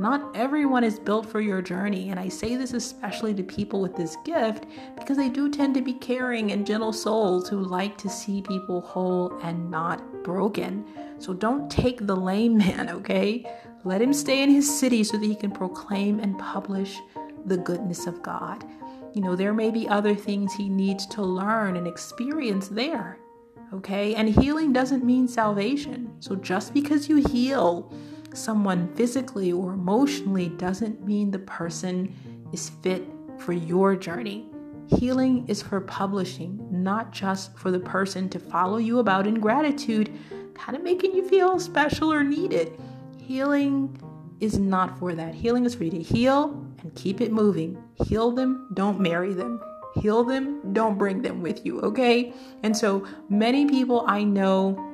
Not 0.00 0.34
everyone 0.34 0.82
is 0.82 0.98
built 0.98 1.24
for 1.24 1.40
your 1.40 1.62
journey, 1.62 2.10
and 2.10 2.18
I 2.18 2.28
say 2.28 2.56
this 2.56 2.72
especially 2.72 3.32
to 3.34 3.44
people 3.44 3.80
with 3.80 3.94
this 3.94 4.16
gift 4.24 4.66
because 4.98 5.16
they 5.16 5.28
do 5.28 5.48
tend 5.48 5.74
to 5.74 5.82
be 5.82 5.92
caring 5.92 6.50
and 6.50 6.66
gentle 6.66 6.92
souls 6.92 7.48
who 7.48 7.60
like 7.60 7.96
to 7.98 8.08
see 8.08 8.42
people 8.42 8.80
whole 8.80 9.38
and 9.44 9.70
not 9.70 10.24
broken. 10.24 10.84
So 11.20 11.32
don't 11.32 11.70
take 11.70 12.08
the 12.08 12.16
lame 12.16 12.58
man, 12.58 12.88
okay? 12.96 13.48
Let 13.84 14.02
him 14.02 14.12
stay 14.12 14.42
in 14.42 14.50
his 14.50 14.68
city 14.80 15.04
so 15.04 15.16
that 15.16 15.24
he 15.24 15.36
can 15.36 15.52
proclaim 15.52 16.18
and 16.18 16.36
publish 16.40 16.98
the 17.44 17.56
goodness 17.56 18.06
of 18.06 18.22
God. 18.22 18.64
You 19.14 19.22
know, 19.22 19.34
there 19.34 19.52
may 19.52 19.70
be 19.70 19.88
other 19.88 20.14
things 20.14 20.52
he 20.52 20.68
needs 20.68 21.06
to 21.06 21.22
learn 21.22 21.76
and 21.76 21.86
experience 21.86 22.68
there. 22.68 23.18
Okay? 23.72 24.14
And 24.14 24.28
healing 24.28 24.72
doesn't 24.72 25.04
mean 25.04 25.28
salvation. 25.28 26.12
So 26.20 26.36
just 26.36 26.74
because 26.74 27.08
you 27.08 27.16
heal 27.16 27.92
someone 28.34 28.94
physically 28.94 29.52
or 29.52 29.72
emotionally 29.72 30.48
doesn't 30.50 31.04
mean 31.04 31.30
the 31.30 31.40
person 31.40 32.14
is 32.52 32.70
fit 32.82 33.04
for 33.38 33.52
your 33.52 33.96
journey. 33.96 34.46
Healing 34.86 35.46
is 35.48 35.62
for 35.62 35.80
publishing, 35.80 36.66
not 36.70 37.12
just 37.12 37.56
for 37.56 37.70
the 37.70 37.80
person 37.80 38.28
to 38.30 38.38
follow 38.40 38.78
you 38.78 38.98
about 38.98 39.26
in 39.26 39.34
gratitude, 39.34 40.12
kind 40.54 40.76
of 40.76 40.82
making 40.82 41.14
you 41.14 41.28
feel 41.28 41.58
special 41.60 42.12
or 42.12 42.24
needed. 42.24 42.76
Healing 43.18 44.00
is 44.40 44.58
not 44.58 44.98
for 44.98 45.14
that. 45.14 45.34
Healing 45.34 45.64
is 45.64 45.74
for 45.74 45.84
you 45.84 45.90
to 45.90 46.02
heal 46.02 46.66
and 46.82 46.94
keep 46.94 47.20
it 47.20 47.32
moving. 47.32 47.82
Heal 48.06 48.30
them, 48.30 48.68
don't 48.74 49.00
marry 49.00 49.32
them. 49.32 49.60
Heal 49.96 50.24
them, 50.24 50.72
don't 50.72 50.96
bring 50.98 51.22
them 51.22 51.42
with 51.42 51.66
you, 51.66 51.80
okay? 51.80 52.32
And 52.62 52.76
so 52.76 53.06
many 53.28 53.66
people 53.66 54.04
I 54.06 54.22
know 54.22 54.86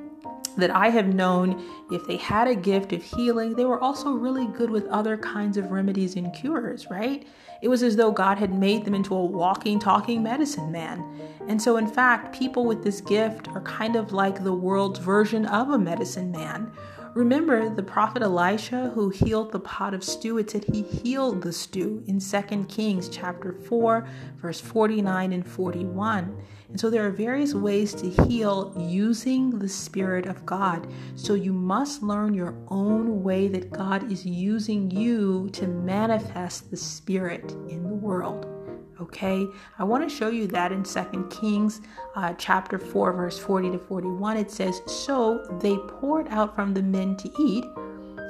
that 0.57 0.71
I 0.71 0.89
have 0.89 1.15
known, 1.15 1.63
if 1.91 2.07
they 2.07 2.17
had 2.17 2.49
a 2.49 2.55
gift 2.55 2.93
of 2.93 3.03
healing, 3.03 3.55
they 3.55 3.65
were 3.65 3.81
also 3.81 4.13
really 4.13 4.47
good 4.47 4.71
with 4.71 4.87
other 4.87 5.17
kinds 5.19 5.57
of 5.57 5.71
remedies 5.71 6.17
and 6.17 6.33
cures, 6.33 6.89
right? 6.91 7.27
It 7.63 7.69
was 7.69 7.83
as 7.83 7.97
though 7.97 8.11
God 8.11 8.39
had 8.39 8.55
made 8.55 8.85
them 8.85 8.95
into 8.95 9.15
a 9.15 9.25
walking, 9.25 9.79
talking 9.79 10.23
medicine 10.23 10.73
man. 10.73 11.05
And 11.49 11.61
so, 11.61 11.77
in 11.77 11.87
fact, 11.87 12.39
people 12.39 12.65
with 12.65 12.83
this 12.83 13.01
gift 13.01 13.49
are 13.49 13.61
kind 13.63 13.97
of 13.97 14.13
like 14.13 14.43
the 14.43 14.53
world's 14.53 14.99
version 14.99 15.47
of 15.47 15.71
a 15.71 15.79
medicine 15.79 16.31
man 16.31 16.73
Remember 17.17 17.71
the 17.71 17.83
prophet 17.83 18.21
Elisha 18.23 18.91
who 18.91 19.09
healed 19.09 19.51
the 19.51 19.59
pot 19.59 19.95
of 19.95 20.05
stew? 20.05 20.37
It 20.37 20.51
said 20.51 20.65
he 20.65 20.83
healed 20.83 21.41
the 21.41 21.51
stew 21.51 22.05
in 22.07 22.21
2 22.21 22.67
Kings 22.69 23.09
chapter 23.09 23.55
4, 23.55 24.07
verse 24.37 24.61
49 24.61 25.33
and 25.33 25.47
41. 25.47 26.37
And 26.69 26.79
so 26.79 26.91
there 26.91 27.07
are 27.07 27.11
various 27.11 27.55
ways 27.55 27.95
to 27.95 28.11
heal 28.27 28.75
using 28.79 29.59
the 29.59 29.67
Spirit 29.67 30.27
of 30.27 30.45
God. 30.45 30.93
So 31.15 31.33
you 31.33 31.55
must 31.55 32.03
learn 32.03 32.35
your 32.35 32.55
own 32.69 33.23
way 33.23 33.49
that 33.49 33.73
God 33.73 34.13
is 34.13 34.27
using 34.27 34.91
you 34.91 35.49
to 35.55 35.67
manifest 35.67 36.71
the 36.71 36.77
Spirit 36.77 37.51
in 37.71 37.83
the 37.83 37.95
world 37.95 38.56
okay? 39.01 39.47
I 39.79 39.85
want 39.85 40.09
to 40.09 40.15
show 40.15 40.29
you 40.29 40.47
that 40.49 40.73
in 40.73 40.85
second 40.85 41.29
kings 41.31 41.81
uh, 42.15 42.35
chapter 42.39 42.79
4 42.79 43.13
verse 43.13 43.39
40 43.39 43.73
to 43.73 43.79
41 43.79 44.37
it 44.37 44.51
says 44.51 44.81
so 44.87 45.45
they 45.61 45.77
poured 45.77 46.29
out 46.29 46.55
from 46.55 46.75
the 46.75 46.83
men 46.83 47.17
to 47.17 47.31
eat 47.39 47.65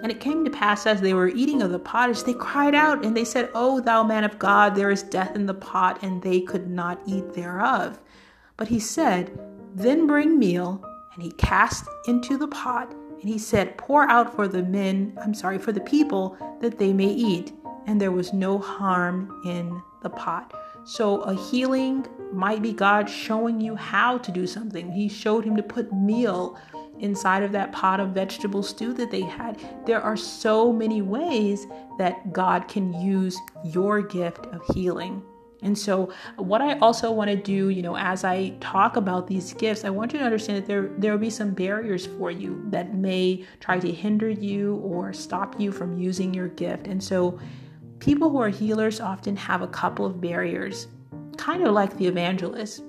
and 0.02 0.10
it 0.10 0.20
came 0.20 0.44
to 0.44 0.50
pass 0.50 0.86
as 0.86 1.00
they 1.00 1.14
were 1.14 1.28
eating 1.28 1.62
of 1.62 1.70
the 1.70 1.78
pottage 1.78 2.22
they 2.22 2.34
cried 2.34 2.74
out 2.74 3.04
and 3.04 3.16
they 3.16 3.24
said 3.24 3.50
o 3.54 3.80
thou 3.80 4.02
man 4.02 4.24
of 4.24 4.38
god 4.38 4.74
there 4.74 4.90
is 4.90 5.02
death 5.02 5.34
in 5.34 5.46
the 5.46 5.54
pot 5.54 6.02
and 6.02 6.22
they 6.22 6.40
could 6.40 6.68
not 6.68 7.00
eat 7.06 7.32
thereof. 7.34 7.98
But 8.56 8.68
he 8.68 8.80
said 8.80 9.38
then 9.74 10.06
bring 10.06 10.38
meal 10.38 10.82
and 11.14 11.22
he 11.22 11.30
cast 11.32 11.84
into 12.06 12.36
the 12.36 12.48
pot 12.48 12.92
and 13.20 13.28
he 13.28 13.38
said 13.38 13.76
pour 13.76 14.08
out 14.08 14.34
for 14.34 14.48
the 14.48 14.62
men 14.62 15.16
i'm 15.22 15.34
sorry 15.34 15.58
for 15.58 15.72
the 15.72 15.80
people 15.80 16.36
that 16.60 16.78
they 16.78 16.92
may 16.92 17.08
eat 17.08 17.52
and 17.86 18.00
there 18.00 18.12
was 18.12 18.32
no 18.32 18.58
harm 18.58 19.40
in 19.44 19.82
the 20.06 20.16
pot. 20.16 20.54
So 20.84 21.22
a 21.22 21.34
healing 21.34 22.06
might 22.32 22.62
be 22.62 22.72
God 22.72 23.10
showing 23.10 23.60
you 23.60 23.74
how 23.74 24.18
to 24.18 24.30
do 24.30 24.46
something. 24.46 24.92
He 24.92 25.08
showed 25.08 25.44
him 25.44 25.56
to 25.56 25.62
put 25.62 25.92
meal 25.92 26.56
inside 27.00 27.42
of 27.42 27.50
that 27.52 27.72
pot 27.72 27.98
of 27.98 28.10
vegetable 28.10 28.62
stew 28.62 28.94
that 28.94 29.10
they 29.10 29.22
had. 29.22 29.60
There 29.84 30.00
are 30.00 30.16
so 30.16 30.72
many 30.72 31.02
ways 31.02 31.66
that 31.98 32.32
God 32.32 32.68
can 32.68 32.92
use 33.00 33.36
your 33.64 34.00
gift 34.00 34.46
of 34.46 34.62
healing. 34.74 35.22
And 35.62 35.76
so, 35.76 36.12
what 36.36 36.60
I 36.60 36.78
also 36.78 37.10
want 37.10 37.30
to 37.30 37.36
do, 37.36 37.70
you 37.70 37.82
know, 37.82 37.96
as 37.96 38.22
I 38.22 38.50
talk 38.60 38.96
about 38.96 39.26
these 39.26 39.54
gifts, 39.54 39.84
I 39.84 39.90
want 39.90 40.12
you 40.12 40.18
to 40.18 40.24
understand 40.24 40.58
that 40.58 40.66
there 40.66 40.90
there 40.98 41.12
will 41.12 41.18
be 41.18 41.30
some 41.30 41.50
barriers 41.50 42.06
for 42.06 42.30
you 42.30 42.62
that 42.68 42.94
may 42.94 43.44
try 43.58 43.80
to 43.80 43.90
hinder 43.90 44.28
you 44.28 44.76
or 44.76 45.12
stop 45.12 45.58
you 45.58 45.72
from 45.72 45.98
using 45.98 46.32
your 46.34 46.48
gift. 46.48 46.86
And 46.86 47.02
so, 47.02 47.40
People 48.06 48.30
who 48.30 48.38
are 48.38 48.50
healers 48.50 49.00
often 49.00 49.34
have 49.34 49.62
a 49.62 49.66
couple 49.66 50.06
of 50.06 50.20
barriers, 50.20 50.86
kind 51.36 51.66
of 51.66 51.74
like 51.74 51.96
the 51.96 52.06
evangelist. 52.06 52.84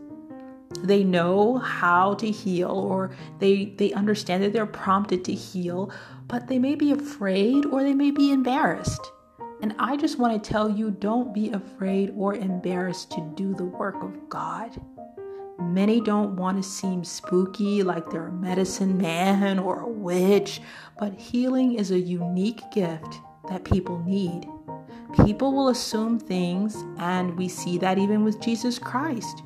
They 0.83 1.03
know 1.03 1.57
how 1.57 2.13
to 2.13 2.29
heal 2.29 2.69
or 2.69 3.09
they 3.39 3.73
they 3.77 3.93
understand 3.93 4.43
that 4.43 4.53
they're 4.53 4.67
prompted 4.67 5.25
to 5.25 5.33
heal, 5.33 5.91
but 6.27 6.47
they 6.47 6.59
may 6.59 6.75
be 6.75 6.91
afraid 6.91 7.65
or 7.65 7.81
they 7.81 7.95
may 7.95 8.11
be 8.11 8.31
embarrassed. 8.31 9.11
And 9.59 9.73
I 9.79 9.97
just 9.97 10.19
want 10.19 10.43
to 10.43 10.49
tell 10.49 10.69
you 10.69 10.91
don't 10.91 11.33
be 11.33 11.49
afraid 11.49 12.13
or 12.15 12.35
embarrassed 12.35 13.09
to 13.13 13.31
do 13.35 13.55
the 13.55 13.65
work 13.65 13.95
of 14.03 14.29
God. 14.29 14.79
Many 15.59 15.99
don't 15.99 16.35
want 16.35 16.61
to 16.61 16.69
seem 16.69 17.03
spooky 17.03 17.81
like 17.81 18.11
they're 18.11 18.27
a 18.27 18.31
medicine 18.31 18.99
man 18.99 19.57
or 19.57 19.79
a 19.79 19.89
witch, 19.89 20.61
but 20.99 21.19
healing 21.19 21.73
is 21.73 21.89
a 21.89 21.99
unique 21.99 22.61
gift 22.71 23.15
that 23.49 23.63
people 23.63 23.97
need 24.03 24.47
people 25.25 25.53
will 25.53 25.69
assume 25.69 26.19
things, 26.19 26.83
and 26.97 27.37
we 27.37 27.47
see 27.47 27.77
that 27.79 27.97
even 27.97 28.23
with 28.23 28.41
Jesus 28.41 28.79
Christ. 28.79 29.43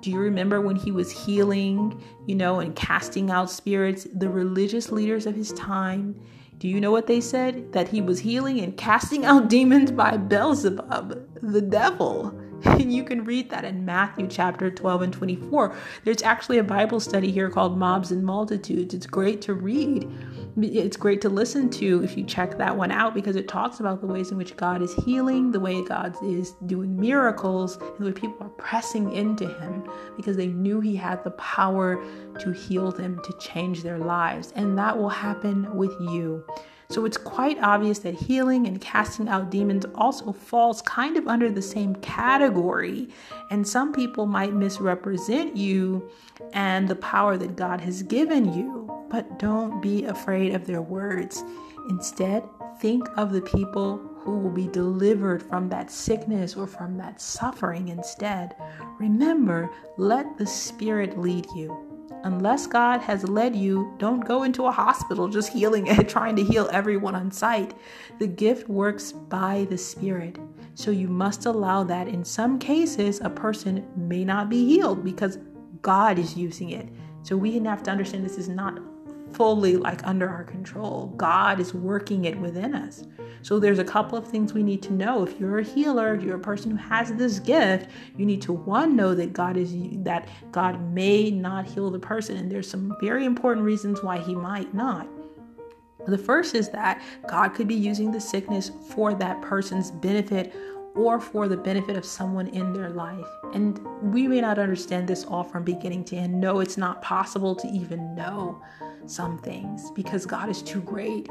Do 0.00 0.10
you 0.10 0.18
remember 0.18 0.60
when 0.60 0.76
he 0.76 0.90
was 0.90 1.10
healing, 1.10 2.02
you 2.26 2.34
know, 2.34 2.60
and 2.60 2.76
casting 2.76 3.30
out 3.30 3.50
spirits, 3.50 4.06
the 4.14 4.28
religious 4.28 4.92
leaders 4.92 5.26
of 5.26 5.34
his 5.34 5.52
time? 5.54 6.20
Do 6.58 6.68
you 6.68 6.80
know 6.80 6.90
what 6.90 7.06
they 7.06 7.20
said? 7.20 7.72
That 7.72 7.88
he 7.88 8.00
was 8.00 8.20
healing 8.20 8.60
and 8.60 8.76
casting 8.76 9.24
out 9.26 9.48
demons 9.48 9.90
by 9.90 10.16
Beelzebub, 10.16 11.40
the 11.42 11.62
devil. 11.62 12.38
And 12.64 12.92
you 12.92 13.04
can 13.04 13.24
read 13.24 13.50
that 13.50 13.64
in 13.64 13.84
Matthew 13.84 14.26
chapter 14.28 14.70
12 14.70 15.02
and 15.02 15.12
24. 15.12 15.74
There's 16.04 16.22
actually 16.22 16.58
a 16.58 16.64
Bible 16.64 17.00
study 17.00 17.30
here 17.30 17.50
called 17.50 17.78
Mobs 17.78 18.10
and 18.10 18.24
Multitudes. 18.24 18.94
It's 18.94 19.06
great 19.06 19.40
to 19.42 19.54
read. 19.54 20.10
It's 20.56 20.96
great 20.96 21.20
to 21.22 21.28
listen 21.28 21.68
to 21.70 22.04
if 22.04 22.16
you 22.16 22.22
check 22.22 22.58
that 22.58 22.76
one 22.76 22.92
out 22.92 23.12
because 23.12 23.34
it 23.34 23.48
talks 23.48 23.80
about 23.80 24.00
the 24.00 24.06
ways 24.06 24.30
in 24.30 24.36
which 24.36 24.56
God 24.56 24.82
is 24.82 24.94
healing, 24.94 25.50
the 25.50 25.58
way 25.58 25.82
God 25.82 26.14
is 26.22 26.52
doing 26.66 26.96
miracles, 26.96 27.76
and 27.76 27.98
the 27.98 28.04
way 28.06 28.12
people 28.12 28.46
are 28.46 28.50
pressing 28.50 29.12
into 29.12 29.48
Him 29.58 29.90
because 30.16 30.36
they 30.36 30.46
knew 30.46 30.80
He 30.80 30.94
had 30.94 31.24
the 31.24 31.32
power 31.32 32.04
to 32.38 32.52
heal 32.52 32.92
them, 32.92 33.20
to 33.24 33.32
change 33.38 33.82
their 33.82 33.98
lives. 33.98 34.52
And 34.54 34.78
that 34.78 34.96
will 34.96 35.08
happen 35.08 35.74
with 35.74 35.92
you. 36.00 36.44
So 36.90 37.04
it's 37.04 37.16
quite 37.16 37.58
obvious 37.60 37.98
that 38.00 38.14
healing 38.14 38.66
and 38.66 38.80
casting 38.80 39.28
out 39.28 39.50
demons 39.50 39.86
also 39.94 40.32
falls 40.32 40.82
kind 40.82 41.16
of 41.16 41.26
under 41.26 41.50
the 41.50 41.62
same 41.62 41.96
category. 41.96 43.08
And 43.50 43.66
some 43.66 43.92
people 43.92 44.26
might 44.26 44.52
misrepresent 44.52 45.56
you 45.56 46.08
and 46.52 46.86
the 46.86 46.96
power 46.96 47.36
that 47.36 47.56
God 47.56 47.80
has 47.80 48.02
given 48.02 48.52
you, 48.52 48.83
but 49.14 49.38
don't 49.38 49.80
be 49.80 50.06
afraid 50.06 50.56
of 50.56 50.66
their 50.66 50.82
words. 50.82 51.44
Instead, 51.88 52.42
think 52.80 53.06
of 53.16 53.30
the 53.30 53.42
people 53.42 53.98
who 54.18 54.36
will 54.40 54.50
be 54.50 54.66
delivered 54.66 55.40
from 55.40 55.68
that 55.68 55.88
sickness 55.88 56.56
or 56.56 56.66
from 56.66 56.98
that 56.98 57.20
suffering 57.20 57.90
instead. 57.90 58.56
Remember, 58.98 59.70
let 59.98 60.36
the 60.36 60.46
Spirit 60.48 61.16
lead 61.16 61.46
you. 61.54 62.10
Unless 62.24 62.66
God 62.66 63.02
has 63.02 63.28
led 63.28 63.54
you, 63.54 63.94
don't 63.98 64.26
go 64.26 64.42
into 64.42 64.66
a 64.66 64.72
hospital 64.72 65.28
just 65.28 65.52
healing 65.52 65.88
and 65.88 66.08
trying 66.16 66.34
to 66.34 66.42
heal 66.42 66.68
everyone 66.72 67.14
on 67.14 67.30
site. 67.30 67.72
The 68.18 68.26
gift 68.26 68.68
works 68.68 69.12
by 69.12 69.68
the 69.70 69.78
Spirit. 69.78 70.38
So 70.74 70.90
you 70.90 71.06
must 71.06 71.46
allow 71.46 71.84
that 71.84 72.08
in 72.08 72.24
some 72.24 72.58
cases 72.58 73.20
a 73.20 73.30
person 73.30 73.86
may 73.94 74.24
not 74.24 74.50
be 74.50 74.66
healed 74.66 75.04
because 75.04 75.38
God 75.82 76.18
is 76.18 76.36
using 76.36 76.70
it. 76.70 76.88
So 77.22 77.36
we 77.36 77.60
have 77.60 77.84
to 77.84 77.92
understand 77.92 78.24
this 78.24 78.38
is 78.38 78.48
not 78.48 78.80
fully 79.34 79.76
like 79.76 80.06
under 80.06 80.28
our 80.28 80.44
control. 80.44 81.12
God 81.16 81.60
is 81.60 81.74
working 81.74 82.24
it 82.24 82.38
within 82.38 82.74
us. 82.74 83.04
So 83.42 83.58
there's 83.58 83.78
a 83.78 83.84
couple 83.84 84.16
of 84.16 84.26
things 84.26 84.54
we 84.54 84.62
need 84.62 84.82
to 84.84 84.92
know. 84.92 85.22
If 85.22 85.38
you're 85.38 85.58
a 85.58 85.62
healer, 85.62 86.14
if 86.14 86.22
you're 86.22 86.36
a 86.36 86.40
person 86.40 86.70
who 86.70 86.76
has 86.78 87.12
this 87.12 87.38
gift, 87.38 87.90
you 88.16 88.24
need 88.24 88.40
to 88.42 88.52
one 88.52 88.96
know 88.96 89.14
that 89.14 89.32
God 89.32 89.56
is 89.56 89.74
that 90.04 90.28
God 90.50 90.80
may 90.94 91.30
not 91.30 91.66
heal 91.66 91.90
the 91.90 91.98
person 91.98 92.36
and 92.36 92.50
there's 92.50 92.70
some 92.70 92.96
very 93.00 93.24
important 93.24 93.66
reasons 93.66 94.02
why 94.02 94.18
he 94.18 94.34
might 94.34 94.72
not. 94.72 95.06
The 96.06 96.18
first 96.18 96.54
is 96.54 96.68
that 96.70 97.02
God 97.28 97.54
could 97.54 97.66
be 97.66 97.74
using 97.74 98.12
the 98.12 98.20
sickness 98.20 98.70
for 98.90 99.14
that 99.14 99.40
person's 99.40 99.90
benefit 99.90 100.54
or 100.94 101.20
for 101.20 101.48
the 101.48 101.56
benefit 101.56 101.96
of 101.96 102.04
someone 102.04 102.46
in 102.48 102.72
their 102.72 102.90
life. 102.90 103.26
And 103.52 103.78
we 104.12 104.28
may 104.28 104.40
not 104.40 104.58
understand 104.58 105.08
this 105.08 105.24
all 105.24 105.42
from 105.42 105.64
beginning 105.64 106.04
to 106.04 106.16
end. 106.16 106.40
No, 106.40 106.60
it's 106.60 106.76
not 106.76 107.02
possible 107.02 107.54
to 107.56 107.68
even 107.68 108.14
know 108.14 108.62
some 109.06 109.38
things 109.38 109.90
because 109.90 110.24
God 110.24 110.48
is 110.48 110.62
too 110.62 110.80
great. 110.80 111.28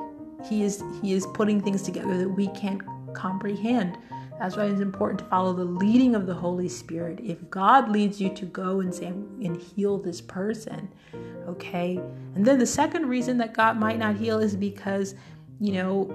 He 0.48 0.64
is 0.64 0.84
he 1.02 1.14
is 1.14 1.26
putting 1.34 1.62
things 1.62 1.82
together 1.82 2.18
that 2.18 2.30
we 2.30 2.48
can't 2.50 2.82
comprehend. 3.14 3.98
That's 4.40 4.58
why 4.58 4.66
it's 4.66 4.82
important 4.82 5.20
to 5.20 5.26
follow 5.26 5.54
the 5.54 5.64
leading 5.64 6.16
of 6.16 6.26
the 6.26 6.34
Holy 6.34 6.68
Spirit. 6.68 7.20
If 7.24 7.50
God 7.50 7.90
leads 7.90 8.20
you 8.20 8.30
to 8.30 8.46
go 8.46 8.82
and 8.82 8.94
say 8.94 9.08
and 9.08 9.56
heal 9.56 9.98
this 9.98 10.20
person, 10.20 10.90
okay? 11.48 12.02
And 12.36 12.44
then 12.44 12.60
the 12.60 12.66
second 12.66 13.08
reason 13.08 13.38
that 13.38 13.54
God 13.54 13.78
might 13.78 14.00
not 14.00 14.16
heal 14.16 14.40
is 14.40 14.56
because, 14.56 15.16
you 15.60 15.74
know, 15.74 16.10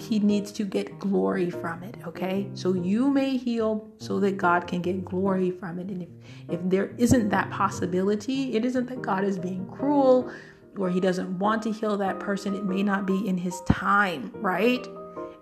he 0.00 0.18
needs 0.18 0.50
to 0.52 0.64
get 0.64 0.98
glory 0.98 1.50
from 1.50 1.82
it 1.82 1.96
okay? 2.06 2.48
So 2.54 2.74
you 2.74 3.10
may 3.10 3.36
heal 3.36 3.88
so 3.98 4.20
that 4.20 4.36
god 4.36 4.66
can 4.66 4.80
get 4.80 5.04
glory 5.04 5.50
from 5.50 5.78
it. 5.78 5.88
And 5.88 6.02
if 6.02 6.08
if 6.48 6.60
there 6.64 6.94
isn't 6.98 7.28
that 7.30 7.50
possibility 7.50 8.54
it 8.56 8.64
isn't 8.64 8.88
that 8.88 9.02
god 9.02 9.24
is 9.24 9.38
being 9.38 9.66
cruel 9.66 10.30
or 10.78 10.88
he 10.88 11.00
doesn't 11.00 11.38
want 11.38 11.62
to 11.64 11.72
heal 11.72 11.96
that 11.96 12.20
person. 12.20 12.54
It 12.54 12.64
may 12.64 12.82
not 12.82 13.06
be 13.06 13.26
in 13.26 13.36
his 13.36 13.60
time 13.62 14.30
right? 14.34 14.86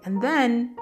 And 0.05 0.23
then 0.23 0.77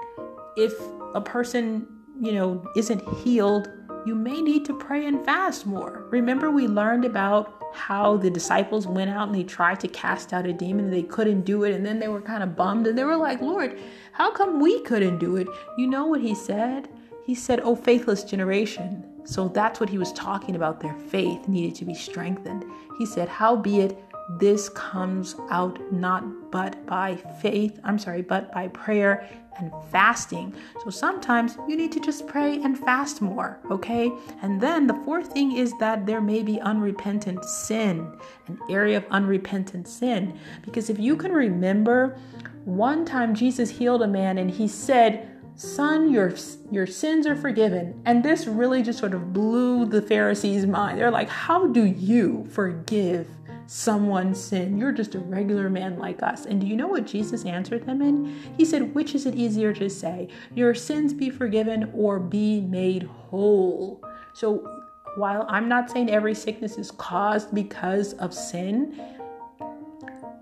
if 0.55 0.73
a 1.13 1.21
person 1.21 1.87
you 2.19 2.31
know 2.31 2.65
isn't 2.75 3.01
healed 3.19 3.69
you 4.05 4.15
may 4.15 4.41
need 4.41 4.63
to 4.65 4.73
pray 4.73 5.05
and 5.05 5.25
fast 5.25 5.65
more. 5.65 6.07
Remember 6.11 6.49
we 6.49 6.65
learned 6.67 7.03
about 7.03 7.56
how 7.73 8.17
the 8.17 8.29
disciples 8.29 8.87
went 8.87 9.09
out 9.09 9.27
and 9.27 9.35
they 9.35 9.43
tried 9.43 9.79
to 9.81 9.87
cast 9.87 10.33
out 10.33 10.45
a 10.45 10.53
demon 10.53 10.85
and 10.85 10.93
they 10.93 11.03
couldn't 11.03 11.41
do 11.41 11.63
it. 11.63 11.73
And 11.73 11.85
then 11.85 11.99
they 11.99 12.07
were 12.07 12.21
kind 12.21 12.43
of 12.43 12.55
bummed 12.55 12.87
and 12.87 12.97
they 12.97 13.03
were 13.03 13.17
like, 13.17 13.41
Lord, 13.41 13.79
how 14.11 14.31
come 14.31 14.59
we 14.59 14.81
couldn't 14.81 15.19
do 15.19 15.35
it? 15.35 15.47
You 15.77 15.87
know 15.87 16.05
what 16.05 16.21
he 16.21 16.33
said? 16.33 16.89
He 17.25 17.35
said, 17.35 17.59
Oh, 17.61 17.75
faithless 17.75 18.23
generation. 18.23 19.03
So 19.25 19.49
that's 19.49 19.79
what 19.79 19.89
he 19.89 19.97
was 19.97 20.13
talking 20.13 20.55
about. 20.55 20.79
Their 20.79 20.93
faith 20.93 21.47
needed 21.47 21.75
to 21.75 21.85
be 21.85 21.93
strengthened. 21.93 22.63
He 22.97 23.05
said, 23.05 23.27
Howbeit, 23.27 23.99
this 24.29 24.69
comes 24.69 25.35
out 25.49 25.79
not 25.91 26.51
but 26.51 26.85
by 26.85 27.15
faith, 27.41 27.79
I'm 27.83 27.97
sorry, 27.97 28.21
but 28.21 28.51
by 28.51 28.67
prayer 28.69 29.27
and 29.59 29.71
fasting. 29.89 30.53
So 30.83 30.89
sometimes 30.89 31.57
you 31.67 31.75
need 31.75 31.91
to 31.93 31.99
just 31.99 32.27
pray 32.27 32.61
and 32.61 32.77
fast 32.77 33.21
more, 33.21 33.59
okay? 33.71 34.11
And 34.41 34.59
then 34.61 34.85
the 34.87 34.93
fourth 35.05 35.31
thing 35.31 35.55
is 35.55 35.73
that 35.79 36.05
there 36.05 36.21
may 36.21 36.43
be 36.43 36.59
unrepentant 36.61 37.43
sin, 37.45 38.11
an 38.47 38.59
area 38.69 38.97
of 38.97 39.05
unrepentant 39.11 39.87
sin. 39.87 40.37
Because 40.61 40.89
if 40.89 40.99
you 40.99 41.15
can 41.15 41.31
remember, 41.31 42.17
one 42.65 43.05
time 43.05 43.33
Jesus 43.33 43.69
healed 43.69 44.01
a 44.01 44.07
man 44.07 44.37
and 44.37 44.51
he 44.51 44.67
said, 44.67 45.33
Son, 45.55 46.11
your, 46.11 46.33
your 46.69 46.85
sins 46.85 47.25
are 47.25 47.35
forgiven. 47.35 47.99
And 48.05 48.23
this 48.23 48.45
really 48.45 48.83
just 48.83 48.99
sort 48.99 49.15
of 49.15 49.33
blew 49.33 49.85
the 49.85 50.03
Pharisees' 50.03 50.67
mind. 50.67 50.99
They're 50.99 51.09
like, 51.09 51.29
How 51.29 51.65
do 51.65 51.83
you 51.83 52.45
forgive 52.51 53.27
someone's 53.67 54.41
sin. 54.43 54.77
You're 54.77 54.91
just 54.91 55.15
a 55.15 55.19
regular 55.19 55.69
man 55.69 55.99
like 55.99 56.23
us. 56.23 56.45
And 56.45 56.59
do 56.59 56.67
you 56.67 56.75
know 56.75 56.87
what 56.87 57.05
Jesus 57.05 57.45
answered 57.45 57.85
them 57.85 58.01
in? 58.01 58.35
He 58.57 58.65
said, 58.65 58.95
Which 58.95 59.13
is 59.13 59.25
it 59.25 59.35
easier 59.35 59.73
to 59.73 59.89
say, 59.89 60.29
Your 60.55 60.73
sins 60.73 61.13
be 61.13 61.29
forgiven 61.29 61.91
or 61.93 62.19
be 62.19 62.61
made 62.61 63.03
whole? 63.03 64.01
So 64.33 64.83
while 65.17 65.45
I'm 65.49 65.67
not 65.67 65.89
saying 65.89 66.09
every 66.09 66.35
sickness 66.35 66.77
is 66.77 66.91
caused 66.91 67.53
because 67.53 68.13
of 68.13 68.33
sin, 68.33 69.16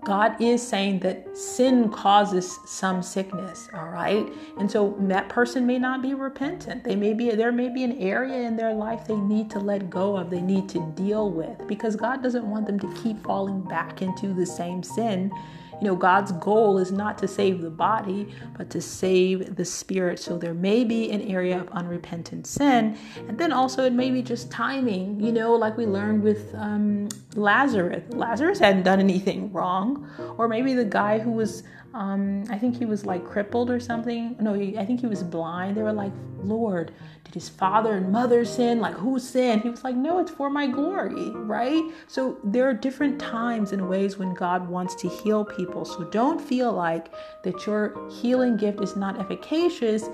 God 0.06 0.40
is 0.40 0.64
saying 0.64 1.00
that 1.00 1.36
sin 1.36 1.90
causes 1.90 2.60
some 2.64 3.02
sickness, 3.02 3.68
all 3.74 3.88
right? 3.88 4.24
And 4.56 4.70
so 4.70 4.94
that 5.00 5.28
person 5.28 5.66
may 5.66 5.80
not 5.80 6.00
be 6.00 6.14
repentant. 6.14 6.84
They 6.84 6.94
may 6.94 7.12
be 7.12 7.32
there 7.32 7.50
may 7.50 7.68
be 7.68 7.82
an 7.82 7.98
area 7.98 8.46
in 8.46 8.56
their 8.56 8.72
life 8.72 9.04
they 9.04 9.16
need 9.16 9.50
to 9.50 9.58
let 9.58 9.90
go 9.90 10.16
of, 10.16 10.30
they 10.30 10.40
need 10.40 10.68
to 10.68 10.92
deal 10.94 11.32
with 11.32 11.66
because 11.66 11.96
God 11.96 12.22
doesn't 12.22 12.48
want 12.48 12.66
them 12.66 12.78
to 12.78 12.94
keep 13.02 13.20
falling 13.24 13.62
back 13.62 14.00
into 14.00 14.32
the 14.32 14.46
same 14.46 14.80
sin 14.84 15.32
you 15.80 15.86
know, 15.86 15.96
God's 15.96 16.32
goal 16.32 16.78
is 16.78 16.90
not 16.90 17.18
to 17.18 17.28
save 17.28 17.60
the 17.60 17.70
body, 17.70 18.34
but 18.56 18.70
to 18.70 18.80
save 18.80 19.56
the 19.56 19.64
spirit. 19.64 20.18
So 20.18 20.38
there 20.38 20.54
may 20.54 20.84
be 20.84 21.10
an 21.10 21.22
area 21.22 21.60
of 21.60 21.68
unrepentant 21.68 22.46
sin. 22.46 22.96
And 23.28 23.38
then 23.38 23.52
also, 23.52 23.84
it 23.84 23.92
may 23.92 24.10
be 24.10 24.22
just 24.22 24.50
timing, 24.50 25.20
you 25.20 25.32
know, 25.32 25.54
like 25.54 25.76
we 25.76 25.86
learned 25.86 26.22
with 26.22 26.54
um, 26.54 27.08
Lazarus. 27.34 28.02
Lazarus 28.10 28.58
hadn't 28.58 28.84
done 28.84 29.00
anything 29.00 29.52
wrong. 29.52 30.08
Or 30.38 30.48
maybe 30.48 30.72
the 30.74 30.84
guy 30.84 31.18
who 31.18 31.30
was 31.30 31.62
um, 31.96 32.44
I 32.50 32.58
think 32.58 32.76
he 32.76 32.84
was 32.84 33.06
like 33.06 33.24
crippled 33.24 33.70
or 33.70 33.80
something. 33.80 34.36
No, 34.38 34.52
he, 34.52 34.76
I 34.76 34.84
think 34.84 35.00
he 35.00 35.06
was 35.06 35.22
blind. 35.22 35.78
They 35.78 35.82
were 35.82 35.94
like, 35.94 36.12
Lord, 36.36 36.92
did 37.24 37.32
his 37.32 37.48
father 37.48 37.94
and 37.94 38.12
mother 38.12 38.44
sin? 38.44 38.80
Like, 38.80 38.94
who 38.94 39.18
sinned? 39.18 39.62
He 39.62 39.70
was 39.70 39.82
like, 39.82 39.96
No, 39.96 40.18
it's 40.18 40.30
for 40.30 40.50
my 40.50 40.66
glory, 40.66 41.30
right? 41.30 41.82
So 42.06 42.36
there 42.44 42.68
are 42.68 42.74
different 42.74 43.18
times 43.18 43.72
and 43.72 43.88
ways 43.88 44.18
when 44.18 44.34
God 44.34 44.68
wants 44.68 44.94
to 44.96 45.08
heal 45.08 45.42
people. 45.42 45.86
So 45.86 46.04
don't 46.04 46.38
feel 46.38 46.70
like 46.70 47.10
that 47.44 47.64
your 47.64 48.10
healing 48.10 48.58
gift 48.58 48.82
is 48.82 48.94
not 48.94 49.18
efficacious 49.18 50.04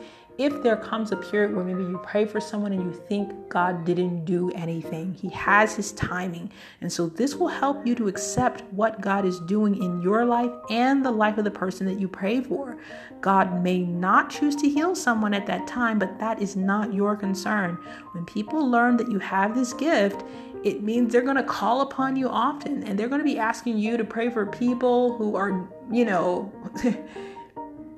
if 0.44 0.62
there 0.62 0.76
comes 0.76 1.12
a 1.12 1.16
period 1.16 1.54
where 1.54 1.64
maybe 1.64 1.82
you 1.82 2.00
pray 2.02 2.24
for 2.24 2.40
someone 2.40 2.72
and 2.72 2.82
you 2.82 2.92
think 3.08 3.48
God 3.48 3.84
didn't 3.84 4.24
do 4.24 4.50
anything, 4.52 5.14
He 5.14 5.28
has 5.28 5.76
His 5.76 5.92
timing. 5.92 6.50
And 6.80 6.92
so 6.92 7.06
this 7.06 7.36
will 7.36 7.48
help 7.48 7.86
you 7.86 7.94
to 7.94 8.08
accept 8.08 8.62
what 8.72 9.00
God 9.00 9.24
is 9.24 9.38
doing 9.40 9.80
in 9.80 10.02
your 10.02 10.24
life 10.24 10.50
and 10.70 11.04
the 11.04 11.10
life 11.10 11.38
of 11.38 11.44
the 11.44 11.50
person 11.50 11.86
that 11.86 12.00
you 12.00 12.08
pray 12.08 12.40
for. 12.40 12.76
God 13.20 13.62
may 13.62 13.78
not 13.78 14.30
choose 14.30 14.56
to 14.56 14.68
heal 14.68 14.94
someone 14.96 15.32
at 15.32 15.46
that 15.46 15.66
time, 15.66 15.98
but 15.98 16.18
that 16.18 16.42
is 16.42 16.56
not 16.56 16.92
your 16.92 17.14
concern. 17.14 17.78
When 18.12 18.24
people 18.24 18.68
learn 18.68 18.96
that 18.96 19.10
you 19.10 19.20
have 19.20 19.54
this 19.54 19.72
gift, 19.72 20.24
it 20.64 20.82
means 20.82 21.12
they're 21.12 21.22
going 21.22 21.36
to 21.36 21.42
call 21.42 21.80
upon 21.80 22.16
you 22.16 22.28
often 22.28 22.82
and 22.84 22.98
they're 22.98 23.08
going 23.08 23.20
to 23.20 23.24
be 23.24 23.38
asking 23.38 23.78
you 23.78 23.96
to 23.96 24.04
pray 24.04 24.30
for 24.30 24.46
people 24.46 25.16
who 25.16 25.36
are, 25.36 25.68
you 25.90 26.04
know, 26.04 26.52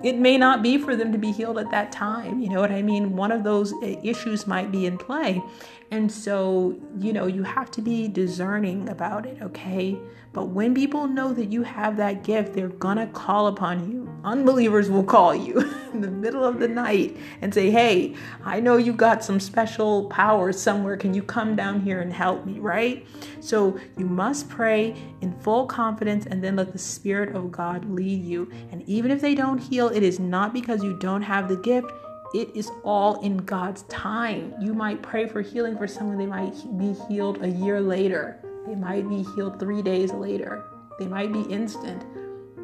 it 0.04 0.18
may 0.18 0.36
not 0.36 0.62
be 0.62 0.76
for 0.76 0.94
them 0.94 1.10
to 1.12 1.18
be 1.18 1.32
healed 1.32 1.58
at 1.58 1.70
that 1.70 1.90
time. 1.90 2.38
You 2.38 2.50
know 2.50 2.60
what 2.60 2.70
I 2.70 2.82
mean? 2.82 3.16
One 3.16 3.32
of 3.32 3.42
those 3.42 3.72
uh, 3.72 3.96
issues 4.02 4.46
might 4.46 4.70
be 4.70 4.84
in 4.84 4.98
play. 4.98 5.42
And 5.90 6.12
so, 6.12 6.78
you 6.98 7.12
know, 7.12 7.26
you 7.26 7.42
have 7.42 7.70
to 7.72 7.82
be 7.82 8.06
discerning 8.06 8.88
about 8.90 9.24
it, 9.24 9.38
okay? 9.40 9.98
But 10.34 10.48
when 10.48 10.74
people 10.74 11.06
know 11.06 11.32
that 11.32 11.52
you 11.52 11.62
have 11.62 11.96
that 11.96 12.24
gift, 12.24 12.54
they're 12.54 12.68
gonna 12.68 13.06
call 13.06 13.46
upon 13.46 13.88
you. 13.90 14.12
Unbelievers 14.24 14.90
will 14.90 15.04
call 15.04 15.32
you 15.32 15.60
in 15.92 16.00
the 16.00 16.10
middle 16.10 16.44
of 16.44 16.58
the 16.58 16.66
night 16.66 17.16
and 17.40 17.54
say, 17.54 17.70
Hey, 17.70 18.16
I 18.44 18.58
know 18.58 18.76
you 18.76 18.92
got 18.92 19.22
some 19.22 19.38
special 19.38 20.06
powers 20.06 20.60
somewhere. 20.60 20.96
Can 20.96 21.14
you 21.14 21.22
come 21.22 21.54
down 21.54 21.80
here 21.80 22.00
and 22.00 22.12
help 22.12 22.44
me, 22.44 22.58
right? 22.58 23.06
So 23.38 23.78
you 23.96 24.06
must 24.06 24.48
pray 24.48 24.96
in 25.20 25.32
full 25.38 25.66
confidence 25.66 26.26
and 26.26 26.42
then 26.42 26.56
let 26.56 26.72
the 26.72 26.78
Spirit 26.78 27.36
of 27.36 27.52
God 27.52 27.88
lead 27.88 28.24
you. 28.24 28.50
And 28.72 28.82
even 28.88 29.12
if 29.12 29.20
they 29.20 29.36
don't 29.36 29.58
heal, 29.58 29.88
it 29.88 30.02
is 30.02 30.18
not 30.18 30.52
because 30.52 30.82
you 30.82 30.98
don't 30.98 31.22
have 31.22 31.48
the 31.48 31.56
gift 31.56 31.92
it 32.34 32.50
is 32.52 32.68
all 32.82 33.20
in 33.20 33.36
God's 33.36 33.82
time. 33.82 34.52
You 34.60 34.74
might 34.74 35.00
pray 35.02 35.28
for 35.28 35.40
healing 35.40 35.78
for 35.78 35.86
someone, 35.86 36.18
they 36.18 36.26
might 36.26 36.52
be 36.76 36.92
healed 37.06 37.40
a 37.44 37.48
year 37.48 37.80
later, 37.80 38.40
they 38.66 38.74
might 38.74 39.08
be 39.08 39.22
healed 39.34 39.58
three 39.58 39.82
days 39.82 40.12
later, 40.12 40.64
they 40.98 41.06
might 41.06 41.32
be 41.32 41.42
instant. 41.42 42.04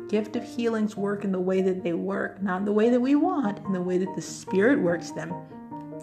gift 0.08 0.34
of 0.34 0.42
healings 0.42 0.96
work 0.96 1.22
in 1.24 1.30
the 1.30 1.40
way 1.40 1.62
that 1.62 1.84
they 1.84 1.92
work, 1.92 2.42
not 2.42 2.64
the 2.64 2.72
way 2.72 2.90
that 2.90 3.00
we 3.00 3.14
want, 3.14 3.64
in 3.66 3.72
the 3.72 3.80
way 3.80 3.96
that 3.96 4.12
the 4.16 4.22
Spirit 4.22 4.80
works 4.80 5.12
them. 5.12 5.32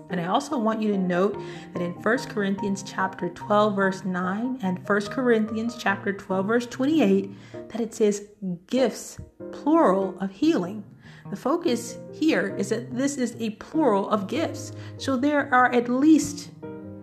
And 0.10 0.22
I 0.22 0.28
also 0.28 0.58
want 0.58 0.82
you 0.82 0.92
to 0.92 0.98
note 0.98 1.38
that 1.74 1.82
in 1.82 1.92
1 1.92 2.18
Corinthians 2.30 2.84
chapter 2.84 3.30
12 3.30 3.76
verse 3.76 4.06
9 4.06 4.60
and 4.62 4.88
1 4.88 5.02
Corinthians 5.08 5.76
chapter 5.78 6.14
12 6.14 6.46
verse 6.46 6.66
28 6.68 7.32
that 7.70 7.82
it 7.82 7.94
says 7.94 8.28
gifts 8.68 9.18
plural 9.52 10.18
of 10.20 10.32
healing. 10.32 10.84
The 11.30 11.36
focus 11.36 11.98
here 12.14 12.56
is 12.58 12.70
that 12.70 12.96
this 12.96 13.18
is 13.18 13.36
a 13.40 13.50
plural 13.52 14.10
of 14.10 14.28
gifts. 14.28 14.72
So 14.98 15.18
there 15.18 15.54
are 15.54 15.74
at 15.74 15.90
least 15.90 16.52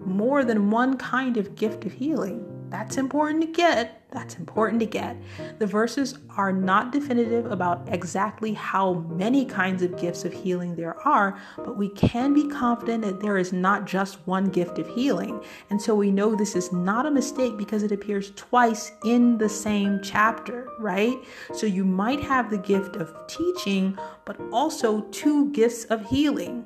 more 0.06 0.44
than 0.44 0.70
one 0.70 0.96
kind 0.96 1.36
of 1.36 1.56
gift 1.56 1.84
of 1.84 1.92
healing. 1.92 2.53
That's 2.74 2.96
important 2.96 3.40
to 3.40 3.46
get. 3.46 4.02
That's 4.10 4.34
important 4.34 4.80
to 4.80 4.86
get. 4.86 5.16
The 5.60 5.66
verses 5.66 6.18
are 6.36 6.50
not 6.50 6.90
definitive 6.90 7.46
about 7.46 7.88
exactly 7.88 8.52
how 8.52 8.94
many 8.94 9.44
kinds 9.44 9.80
of 9.84 9.96
gifts 9.96 10.24
of 10.24 10.32
healing 10.32 10.74
there 10.74 10.98
are, 11.06 11.40
but 11.56 11.76
we 11.76 11.90
can 11.90 12.34
be 12.34 12.48
confident 12.48 13.04
that 13.04 13.20
there 13.20 13.38
is 13.38 13.52
not 13.52 13.86
just 13.86 14.26
one 14.26 14.46
gift 14.46 14.80
of 14.80 14.88
healing. 14.88 15.40
And 15.70 15.80
so 15.80 15.94
we 15.94 16.10
know 16.10 16.34
this 16.34 16.56
is 16.56 16.72
not 16.72 17.06
a 17.06 17.12
mistake 17.12 17.56
because 17.56 17.84
it 17.84 17.92
appears 17.92 18.32
twice 18.34 18.90
in 19.04 19.38
the 19.38 19.48
same 19.48 20.00
chapter, 20.02 20.68
right? 20.80 21.16
So 21.52 21.66
you 21.66 21.84
might 21.84 22.22
have 22.22 22.50
the 22.50 22.58
gift 22.58 22.96
of 22.96 23.14
teaching, 23.28 23.96
but 24.24 24.36
also 24.52 25.02
two 25.12 25.52
gifts 25.52 25.84
of 25.84 26.04
healing 26.10 26.64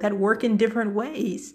that 0.00 0.12
work 0.12 0.44
in 0.44 0.58
different 0.58 0.92
ways. 0.94 1.54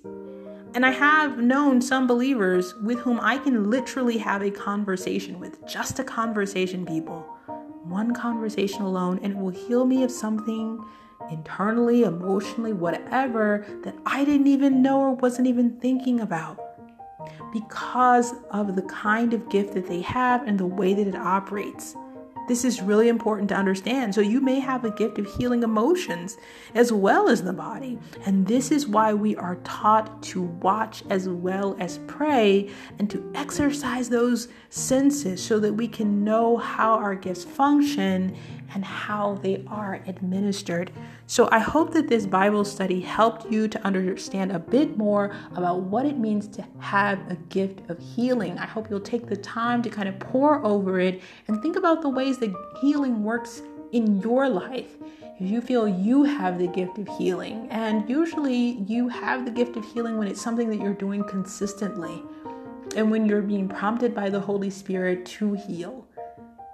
And 0.75 0.85
I 0.85 0.91
have 0.91 1.37
known 1.37 1.81
some 1.81 2.05
believers 2.05 2.75
with 2.75 2.99
whom 2.99 3.17
I 3.21 3.37
can 3.37 3.69
literally 3.69 4.17
have 4.17 4.43
a 4.43 4.51
conversation 4.51 5.39
with, 5.39 5.65
just 5.65 5.99
a 5.99 6.03
conversation, 6.03 6.85
people. 6.85 7.21
One 7.83 8.13
conversation 8.13 8.81
alone, 8.81 9.21
and 9.23 9.31
it 9.31 9.39
will 9.39 9.51
heal 9.51 9.85
me 9.85 10.03
of 10.03 10.11
something 10.11 10.83
internally, 11.31 12.03
emotionally, 12.03 12.73
whatever 12.73 13.65
that 13.85 13.95
I 14.05 14.25
didn't 14.25 14.47
even 14.47 14.81
know 14.81 14.99
or 14.99 15.11
wasn't 15.13 15.47
even 15.47 15.79
thinking 15.79 16.19
about 16.19 16.59
because 17.53 18.33
of 18.51 18.75
the 18.75 18.81
kind 18.81 19.33
of 19.33 19.47
gift 19.47 19.75
that 19.75 19.87
they 19.87 20.01
have 20.01 20.45
and 20.45 20.59
the 20.59 20.65
way 20.65 20.93
that 20.93 21.07
it 21.07 21.15
operates. 21.15 21.95
This 22.47 22.63
is 22.63 22.81
really 22.81 23.09
important 23.09 23.49
to 23.49 23.55
understand. 23.55 24.13
So, 24.13 24.21
you 24.21 24.41
may 24.41 24.59
have 24.59 24.85
a 24.85 24.91
gift 24.91 25.17
of 25.17 25.25
healing 25.35 25.63
emotions 25.63 26.37
as 26.73 26.91
well 26.91 27.29
as 27.29 27.43
the 27.43 27.53
body. 27.53 27.97
And 28.25 28.45
this 28.45 28.71
is 28.71 28.87
why 28.87 29.13
we 29.13 29.35
are 29.35 29.55
taught 29.63 30.21
to 30.23 30.43
watch 30.43 31.03
as 31.09 31.27
well 31.29 31.75
as 31.79 31.99
pray 32.07 32.69
and 32.99 33.09
to 33.09 33.31
exercise 33.35 34.09
those 34.09 34.47
senses 34.69 35.43
so 35.43 35.59
that 35.59 35.73
we 35.73 35.87
can 35.87 36.23
know 36.23 36.57
how 36.57 36.93
our 36.93 37.15
gifts 37.15 37.43
function 37.43 38.35
and 38.73 38.83
how 38.83 39.35
they 39.35 39.63
are 39.67 40.01
administered. 40.07 40.91
So, 41.27 41.49
I 41.51 41.57
hope 41.57 41.91
that 41.93 42.07
this 42.07 42.27
Bible 42.27 42.63
study 42.63 42.99
helped 42.99 43.51
you 43.51 43.67
to 43.67 43.83
understand 43.83 44.51
a 44.51 44.59
bit 44.59 44.95
more 44.95 45.35
about 45.55 45.81
what 45.81 46.05
it 46.05 46.19
means 46.19 46.47
to 46.49 46.63
have 46.79 47.19
a 47.31 47.35
gift 47.49 47.89
of 47.89 47.97
healing. 47.97 48.59
I 48.59 48.67
hope 48.67 48.91
you'll 48.91 48.99
take 48.99 49.25
the 49.25 49.35
time 49.35 49.81
to 49.81 49.89
kind 49.89 50.07
of 50.07 50.19
pour 50.19 50.63
over 50.63 50.99
it 50.99 51.21
and 51.47 51.59
think 51.63 51.77
about 51.77 52.03
the 52.03 52.09
ways 52.09 52.37
that 52.39 52.53
healing 52.79 53.23
works 53.23 53.63
in 53.91 54.21
your 54.21 54.47
life. 54.47 54.97
If 55.39 55.49
you 55.49 55.61
feel 55.61 55.87
you 55.87 56.23
have 56.23 56.59
the 56.59 56.67
gift 56.67 56.99
of 56.99 57.07
healing, 57.17 57.67
and 57.71 58.07
usually 58.07 58.83
you 58.87 59.09
have 59.09 59.45
the 59.45 59.51
gift 59.51 59.77
of 59.77 59.83
healing 59.93 60.17
when 60.17 60.27
it's 60.27 60.41
something 60.41 60.69
that 60.69 60.79
you're 60.79 60.93
doing 60.93 61.23
consistently 61.23 62.21
and 62.95 63.09
when 63.09 63.25
you're 63.25 63.41
being 63.41 63.67
prompted 63.67 64.13
by 64.13 64.29
the 64.29 64.39
Holy 64.39 64.69
Spirit 64.69 65.25
to 65.25 65.53
heal. 65.53 66.07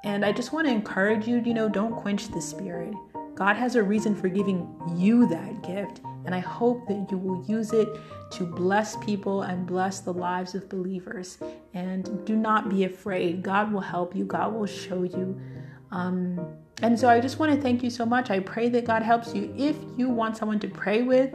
And 0.04 0.26
I 0.26 0.32
just 0.32 0.52
want 0.52 0.68
to 0.68 0.74
encourage 0.74 1.28
you, 1.28 1.42
you 1.46 1.54
know, 1.54 1.70
don't 1.70 1.96
quench 1.96 2.28
the 2.28 2.42
spirit. 2.42 2.94
God 3.36 3.56
has 3.56 3.76
a 3.76 3.84
reason 3.84 4.16
for 4.16 4.28
giving 4.28 4.68
you 4.96 5.28
that 5.28 5.64
gift, 5.64 6.02
and 6.26 6.36
I 6.36 6.40
hope 6.40 6.88
that 6.88 7.08
you 7.10 7.18
will 7.18 7.44
use 7.46 7.74
it 7.74 7.88
to 8.32 8.46
bless 8.46 8.96
people 8.98 9.44
and 9.44 9.66
bless 9.66 10.00
the 10.02 10.14
lives 10.14 10.54
of 10.56 10.70
believers. 10.70 11.38
And 11.74 12.26
do 12.26 12.36
not 12.36 12.70
be 12.70 12.84
afraid. 12.84 13.42
God 13.42 13.72
will 13.72 13.82
help 13.82 14.16
you, 14.16 14.26
God 14.26 14.54
will 14.54 14.68
show 14.68 15.04
you. 15.04 15.40
Um, 15.92 16.40
and 16.82 17.00
so 17.00 17.10
I 17.10 17.20
just 17.20 17.40
want 17.40 17.54
to 17.54 17.62
thank 17.62 17.84
you 17.84 17.90
so 17.90 18.06
much. 18.06 18.30
I 18.30 18.40
pray 18.40 18.70
that 18.70 18.86
God 18.86 19.04
helps 19.04 19.34
you. 19.36 19.54
If 19.58 19.78
you 19.98 20.10
want 20.10 20.38
someone 20.38 20.60
to 20.60 20.68
pray 20.68 21.04
with, 21.04 21.34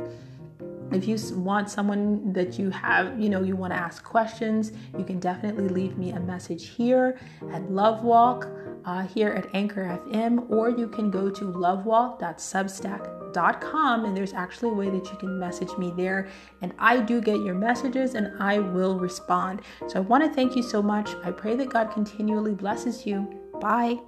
if 0.93 1.07
you 1.07 1.17
want 1.37 1.69
someone 1.69 2.33
that 2.33 2.59
you 2.59 2.71
have, 2.71 3.19
you 3.21 3.29
know, 3.29 3.43
you 3.43 3.57
want 3.57 3.73
to 3.73 3.79
ask 3.79 4.05
questions, 4.05 4.73
you 4.97 5.05
can 5.05 5.19
definitely 5.19 5.69
leave 5.69 5.99
me 5.99 6.13
a 6.13 6.21
message 6.21 6.69
here 6.69 7.19
at 7.53 7.71
Love 7.71 8.05
Walk, 8.05 8.49
uh, 8.87 9.03
here 9.03 9.29
at 9.31 9.53
Anchor 9.55 10.01
FM, 10.07 10.51
or 10.51 10.71
you 10.71 10.89
can 10.89 11.11
go 11.11 11.29
to 11.29 11.45
lovewalk.substack.com 11.45 14.05
and 14.05 14.17
there's 14.17 14.33
actually 14.33 14.71
a 14.71 14.75
way 14.75 14.89
that 14.89 15.11
you 15.11 15.17
can 15.19 15.39
message 15.39 15.77
me 15.77 15.93
there. 15.97 16.29
And 16.63 16.73
I 16.79 17.01
do 17.01 17.21
get 17.21 17.41
your 17.41 17.55
messages 17.55 18.15
and 18.15 18.41
I 18.41 18.61
will 18.61 18.99
respond. 18.99 19.61
So 19.89 19.99
I 19.99 20.01
want 20.01 20.25
to 20.25 20.33
thank 20.33 20.57
you 20.57 20.63
so 20.63 20.81
much. 20.81 21.15
I 21.25 21.31
pray 21.33 21.55
that 21.57 21.69
God 21.69 21.93
continually 21.93 22.55
blesses 22.55 23.05
you. 23.05 23.29
Bye. 23.61 23.99